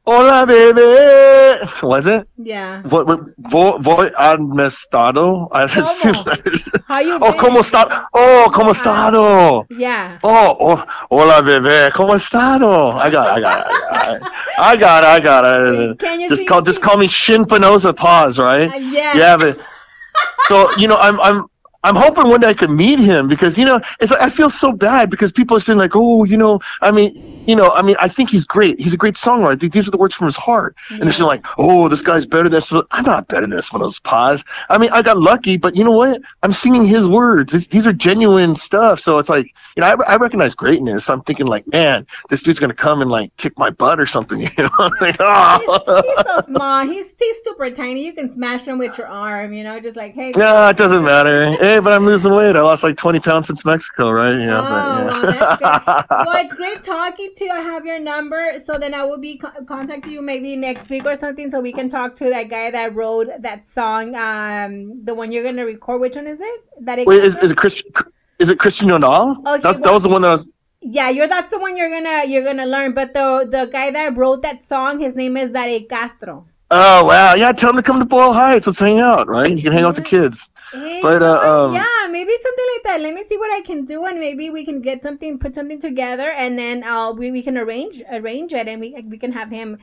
[0.07, 1.65] Hola, baby.
[1.81, 2.27] Was it?
[2.37, 2.83] Yeah.
[2.83, 5.49] What, what, voy, voy al estado.
[5.51, 6.83] I ¿Cómo?
[6.87, 7.39] How you oh, been?
[7.39, 8.07] ¿cómo está?
[8.13, 9.65] Oh, ¿cómo estado?
[9.71, 10.19] Yeah.
[10.21, 11.91] Oh, oh, hola, bebé.
[11.93, 12.91] ¿Cómo estado?
[12.99, 14.23] I got, I got, I got,
[14.59, 15.99] I got, I got it.
[15.99, 18.71] Can you Just call, just call me Shin Pinoza Pause, right?
[18.71, 19.17] Uh, yeah.
[19.17, 19.57] Yeah, but
[20.47, 21.47] so you know, I'm, I'm.
[21.85, 24.71] I'm hoping one day I could meet him because you know it's I feel so
[24.71, 27.95] bad because people are saying like oh you know I mean you know I mean
[27.99, 30.37] I think he's great he's a great songwriter Th- these are the words from his
[30.37, 31.45] heart and they're saying mm-hmm.
[31.45, 33.99] like oh this guy's better than this I'm not better than this one of those
[33.99, 37.67] pause I mean I got lucky but you know what I'm singing his words these,
[37.67, 39.45] these are genuine stuff so it's like
[39.77, 43.11] you know I, I recognize greatness I'm thinking like man this dude's gonna come and
[43.11, 46.85] like kick my butt or something you know I'm like oh He's so small.
[46.85, 48.05] He's he's super tiny.
[48.05, 49.53] You can smash him with your arm.
[49.53, 50.31] You know, just like hey.
[50.35, 51.55] No, it doesn't matter.
[51.75, 52.55] Hey, but I'm losing weight.
[52.55, 54.39] I lost like 20 pounds since Mexico, right?
[54.39, 55.57] Yeah, Oh, but, well, yeah.
[55.59, 56.07] that's good.
[56.25, 57.51] well, it's great talking to you.
[57.51, 61.05] I have your number, so then I will be co- contacting you maybe next week
[61.05, 64.15] or something, so we can talk to that guy that wrote that song.
[64.15, 65.99] Um, the one you're gonna record.
[65.99, 66.63] Which one is it?
[66.79, 67.91] That it Wait, is, is it Christian?
[68.39, 69.31] Is it Christian Yonal?
[69.45, 70.47] Okay, That's, that was the one that I was.
[70.79, 72.93] Yeah, you're that's the one you're gonna you're gonna learn.
[72.93, 76.47] But the the guy that wrote that song, his name is Dare Castro.
[76.71, 77.51] Oh wow, yeah.
[77.51, 78.65] Tell him to come to Boyle Heights.
[78.65, 79.51] Let's hang out, right?
[79.51, 80.49] You can hang out with the kids.
[80.71, 83.01] Hey, But, uh, um, yeah, maybe something like that.
[83.01, 85.79] Let me see what I can do, and maybe we can get something, put something
[85.79, 89.49] together, and then uh, we, we can arrange arrange it, and we we can have
[89.51, 89.77] him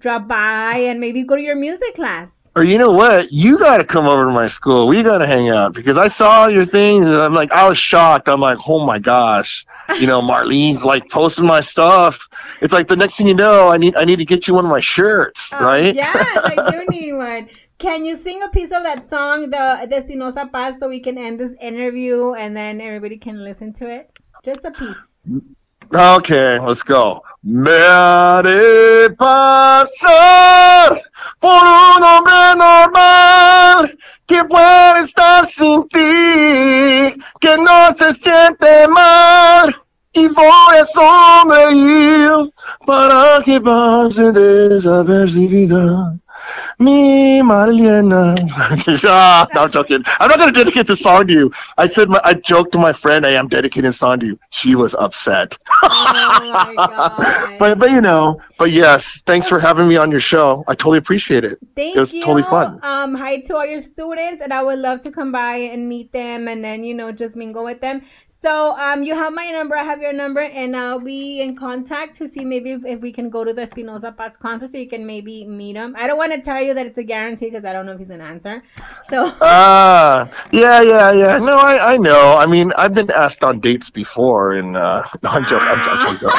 [0.00, 2.48] drop by, and maybe go to your music class.
[2.56, 3.30] Or you know what?
[3.32, 4.88] You got to come over to my school.
[4.88, 7.78] We got to hang out because I saw your thing and I'm like, I was
[7.78, 8.28] shocked.
[8.28, 9.64] I'm like, oh my gosh,
[9.96, 12.26] you know, Marlene's like posting my stuff.
[12.60, 14.64] It's like the next thing you know, I need I need to get you one
[14.64, 15.94] of my shirts, Uh, right?
[15.94, 17.48] Yes, I do need one.
[17.78, 21.16] Can you sing a piece of that song, the the Espinosa Paz, so we can
[21.16, 24.10] end this interview, and then everybody can listen to it?
[24.44, 24.98] Just a piece.
[25.94, 27.22] Okay, let's go.
[27.44, 31.00] Me haré pasar
[31.40, 39.72] por un hombre normal que puede estar sin ti, que no se siente mal
[40.12, 42.52] y voy a sonreír
[42.84, 46.18] para que pase desapercibida.
[46.80, 48.36] Mi Mariana.
[49.04, 50.02] ah, no, I'm joking.
[50.20, 51.52] I'm not going to dedicate this song to you.
[51.76, 54.38] I said, my, I joked to my friend, hey, I'm dedicating this song to you.
[54.50, 55.56] She was upset.
[55.90, 57.58] Oh my god.
[57.58, 60.64] But, but you know, but yes, thanks for having me on your show.
[60.68, 61.58] I totally appreciate it.
[61.74, 62.22] Thank it was you.
[62.22, 62.78] totally fun.
[62.82, 66.12] Um, hi to all your students, and I would love to come by and meet
[66.12, 68.02] them, and then you know just mingle with them.
[68.40, 72.14] So um, you have my number, I have your number, and I'll be in contact
[72.18, 74.86] to see maybe if, if we can go to the Espinosa Paz concert, so you
[74.88, 75.96] can maybe meet him.
[75.98, 77.98] I don't want to tell you that it's a guarantee because I don't know if
[77.98, 78.62] he's gonna answer.
[79.10, 81.38] So Ah, yeah, yeah, yeah.
[81.38, 82.36] No, I, I know.
[82.36, 85.66] I mean, I've been asked on dates before, and uh, no, I'm joking.
[85.68, 86.28] I'm, joking.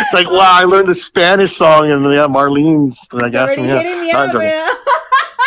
[0.00, 3.08] it's like, wow, I learned a Spanish song, and yeah, Marlene's.
[3.12, 3.48] I guess.
[3.48, 3.82] already Yeah.
[3.82, 4.78] hitting me up.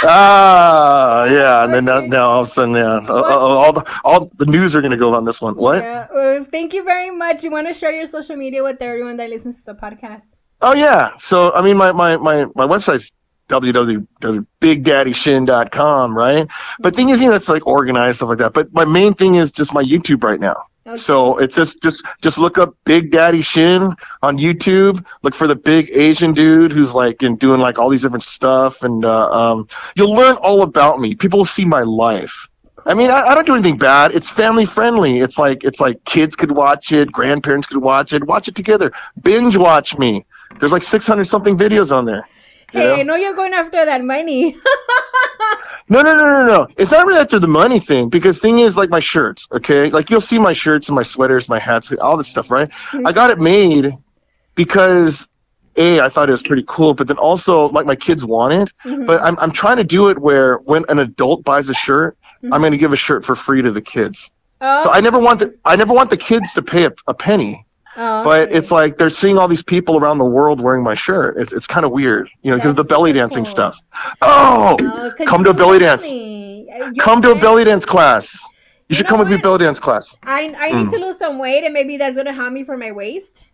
[0.05, 3.83] Ah, yeah, and then now, now all of a sudden, yeah, uh, uh, all the
[4.03, 5.55] all the news are gonna go on this one.
[5.55, 5.81] What?
[5.81, 7.43] Yeah, well, thank you very much.
[7.43, 10.23] You want to share your social media with everyone that listens to the podcast?
[10.61, 11.17] Oh yeah.
[11.17, 13.11] So I mean, my my my my website's
[13.49, 16.47] www.bigdaddyshin.com, right?
[16.79, 18.53] But thing is, you know, it's like organized stuff like that.
[18.53, 20.65] But my main thing is just my YouTube right now.
[20.86, 20.97] Okay.
[20.97, 25.05] So it's just just just look up Big Daddy Shin on YouTube.
[25.21, 28.84] Look for the big Asian dude who's like in doing like all these different stuff,
[28.84, 31.15] and uh, um, you'll learn all about me.
[31.15, 32.49] People will see my life.
[32.86, 34.13] I mean, I, I don't do anything bad.
[34.13, 35.19] It's family friendly.
[35.19, 38.91] It's like it's like kids could watch it, grandparents could watch it, watch it together,
[39.21, 40.25] binge watch me.
[40.59, 42.27] There's like 600 something videos on there.
[42.73, 42.95] you Hey, know?
[42.95, 44.55] I know you're going after that money.
[45.93, 46.67] No, no, no, no, no.
[46.75, 49.91] It's not really after the money thing because thing is like my shirts, okay?
[49.91, 52.67] Like you'll see my shirts and my sweaters, my hats, all this stuff, right?
[53.05, 53.95] I got it made
[54.55, 55.29] because
[55.77, 58.73] a I thought it was pretty cool, but then also like my kids want it.
[58.83, 59.05] Mm-hmm.
[59.05, 62.17] But I'm I'm trying to do it where when an adult buys a shirt,
[62.51, 64.31] I'm going to give a shirt for free to the kids.
[64.61, 67.13] oh, So I never want the I never want the kids to pay a, a
[67.13, 67.67] penny.
[67.97, 71.37] Oh, But it's like they're seeing all these people around the world wearing my shirt.
[71.37, 73.51] It's, it's kind of weird, you know, because of the belly dancing cool.
[73.51, 73.79] stuff.
[74.21, 76.03] Oh, Oh, 'cause come to a belly dance.
[76.03, 76.67] me.
[76.73, 78.33] Uh, Come to a belly dance class.
[78.33, 78.49] You
[78.89, 80.17] You should come with me belly dance class.
[80.23, 80.91] I I need Mm.
[80.91, 83.45] to lose some weight, and maybe that's gonna help me for my waist.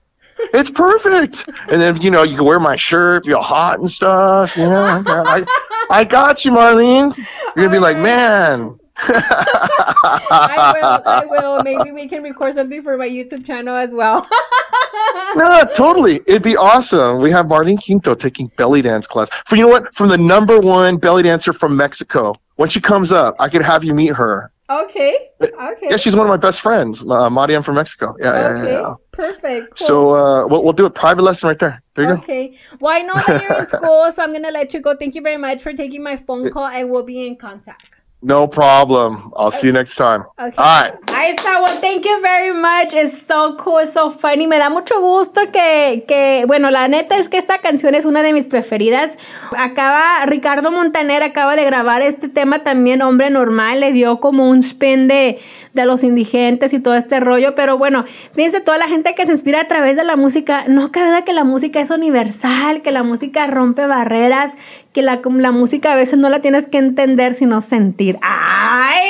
[0.54, 1.48] It's perfect.
[1.70, 4.56] And then you know you can wear my shirt, feel hot and stuff.
[4.56, 5.46] You know, I,
[5.90, 7.16] I got you, Marlene.
[7.18, 8.79] You're gonna be like, man.
[9.02, 11.02] I will.
[11.06, 11.64] I will.
[11.64, 14.28] Maybe we can record something for my YouTube channel as well.
[15.36, 16.22] no, totally.
[16.28, 17.22] It'd be awesome.
[17.22, 19.30] We have Marlene Quinto taking belly dance class.
[19.48, 19.94] For you know what?
[19.96, 22.36] From the number one belly dancer from Mexico.
[22.56, 24.52] When she comes up, I could have you meet her.
[24.70, 25.32] Okay.
[25.42, 25.88] Okay.
[25.90, 28.16] Yeah, she's one of my best friends, uh, Mariam from Mexico.
[28.20, 28.72] Yeah, okay.
[28.72, 28.94] yeah, yeah.
[29.12, 29.80] Perfect.
[29.80, 29.88] Cool.
[29.88, 31.82] So uh, we'll, we'll do a private lesson right there.
[31.96, 32.58] There you okay.
[32.80, 34.96] Well, I know that you're in school, so I'm going to let you go.
[34.96, 36.64] Thank you very much for taking my phone call.
[36.64, 37.99] I will be in contact.
[38.22, 39.32] No problem.
[39.38, 40.26] I'll see you next time.
[40.38, 40.54] Okay.
[40.58, 40.94] All right.
[41.16, 41.62] Ahí está.
[41.62, 42.94] Well, thank you very much.
[42.94, 44.46] It's so cool, it's so funny.
[44.46, 48.22] Me da mucho gusto que, que, bueno, la neta es que esta canción es una
[48.22, 49.18] de mis preferidas.
[49.58, 53.80] Acaba, Ricardo Montaner acaba de grabar este tema también, Hombre Normal.
[53.80, 55.40] Le dio como un spin de,
[55.74, 57.56] de los indigentes y todo este rollo.
[57.56, 58.04] Pero bueno,
[58.34, 61.24] fíjense, toda la gente que se inspira a través de la música, no cabe duda
[61.24, 64.54] que la música es universal, que la música rompe barreras,
[64.94, 68.18] que la, la música a veces no la tienes que entender, sino sentir.
[68.22, 69.10] ¡Ay!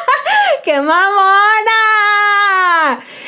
[0.64, 1.78] ¡Qué mamona!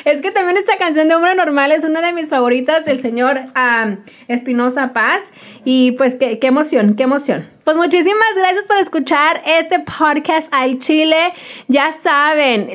[0.05, 3.41] Es que también esta canción de Hombre Normal es una de mis favoritas del señor
[3.57, 3.97] um,
[4.29, 5.21] Espinosa Paz.
[5.65, 7.49] Y pues qué, qué emoción, qué emoción.
[7.71, 11.33] Pues muchísimas gracias por escuchar este podcast al Chile.
[11.69, 12.67] Ya saben,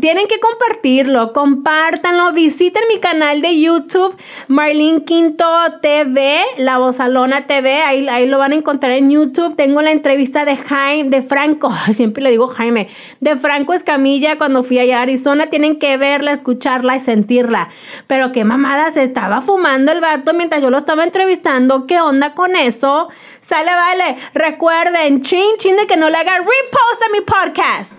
[0.00, 4.16] tienen que compartirlo, compártanlo, visiten mi canal de YouTube,
[4.48, 5.46] Marlene Quinto
[5.80, 9.54] TV, La Bozalona TV, ahí, ahí lo van a encontrar en YouTube.
[9.54, 12.88] Tengo la entrevista de Jaime, de Franco, siempre le digo Jaime,
[13.20, 15.46] de Franco Escamilla cuando fui allá a Arizona.
[15.46, 17.68] Tienen que verla, escucharla y sentirla.
[18.08, 21.86] Pero qué mamada se estaba fumando el vato mientras yo lo estaba entrevistando.
[21.86, 23.06] ¿Qué onda con eso?
[23.42, 24.07] Sale, vale.
[24.34, 27.92] Recuerden, chin, chin de que no le haga repost a mi podcast.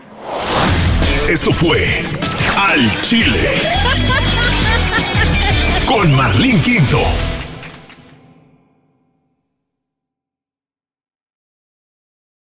[1.28, 1.78] Esto fue
[2.57, 3.49] Al Chile.
[5.86, 6.99] Con Marlene Quinto.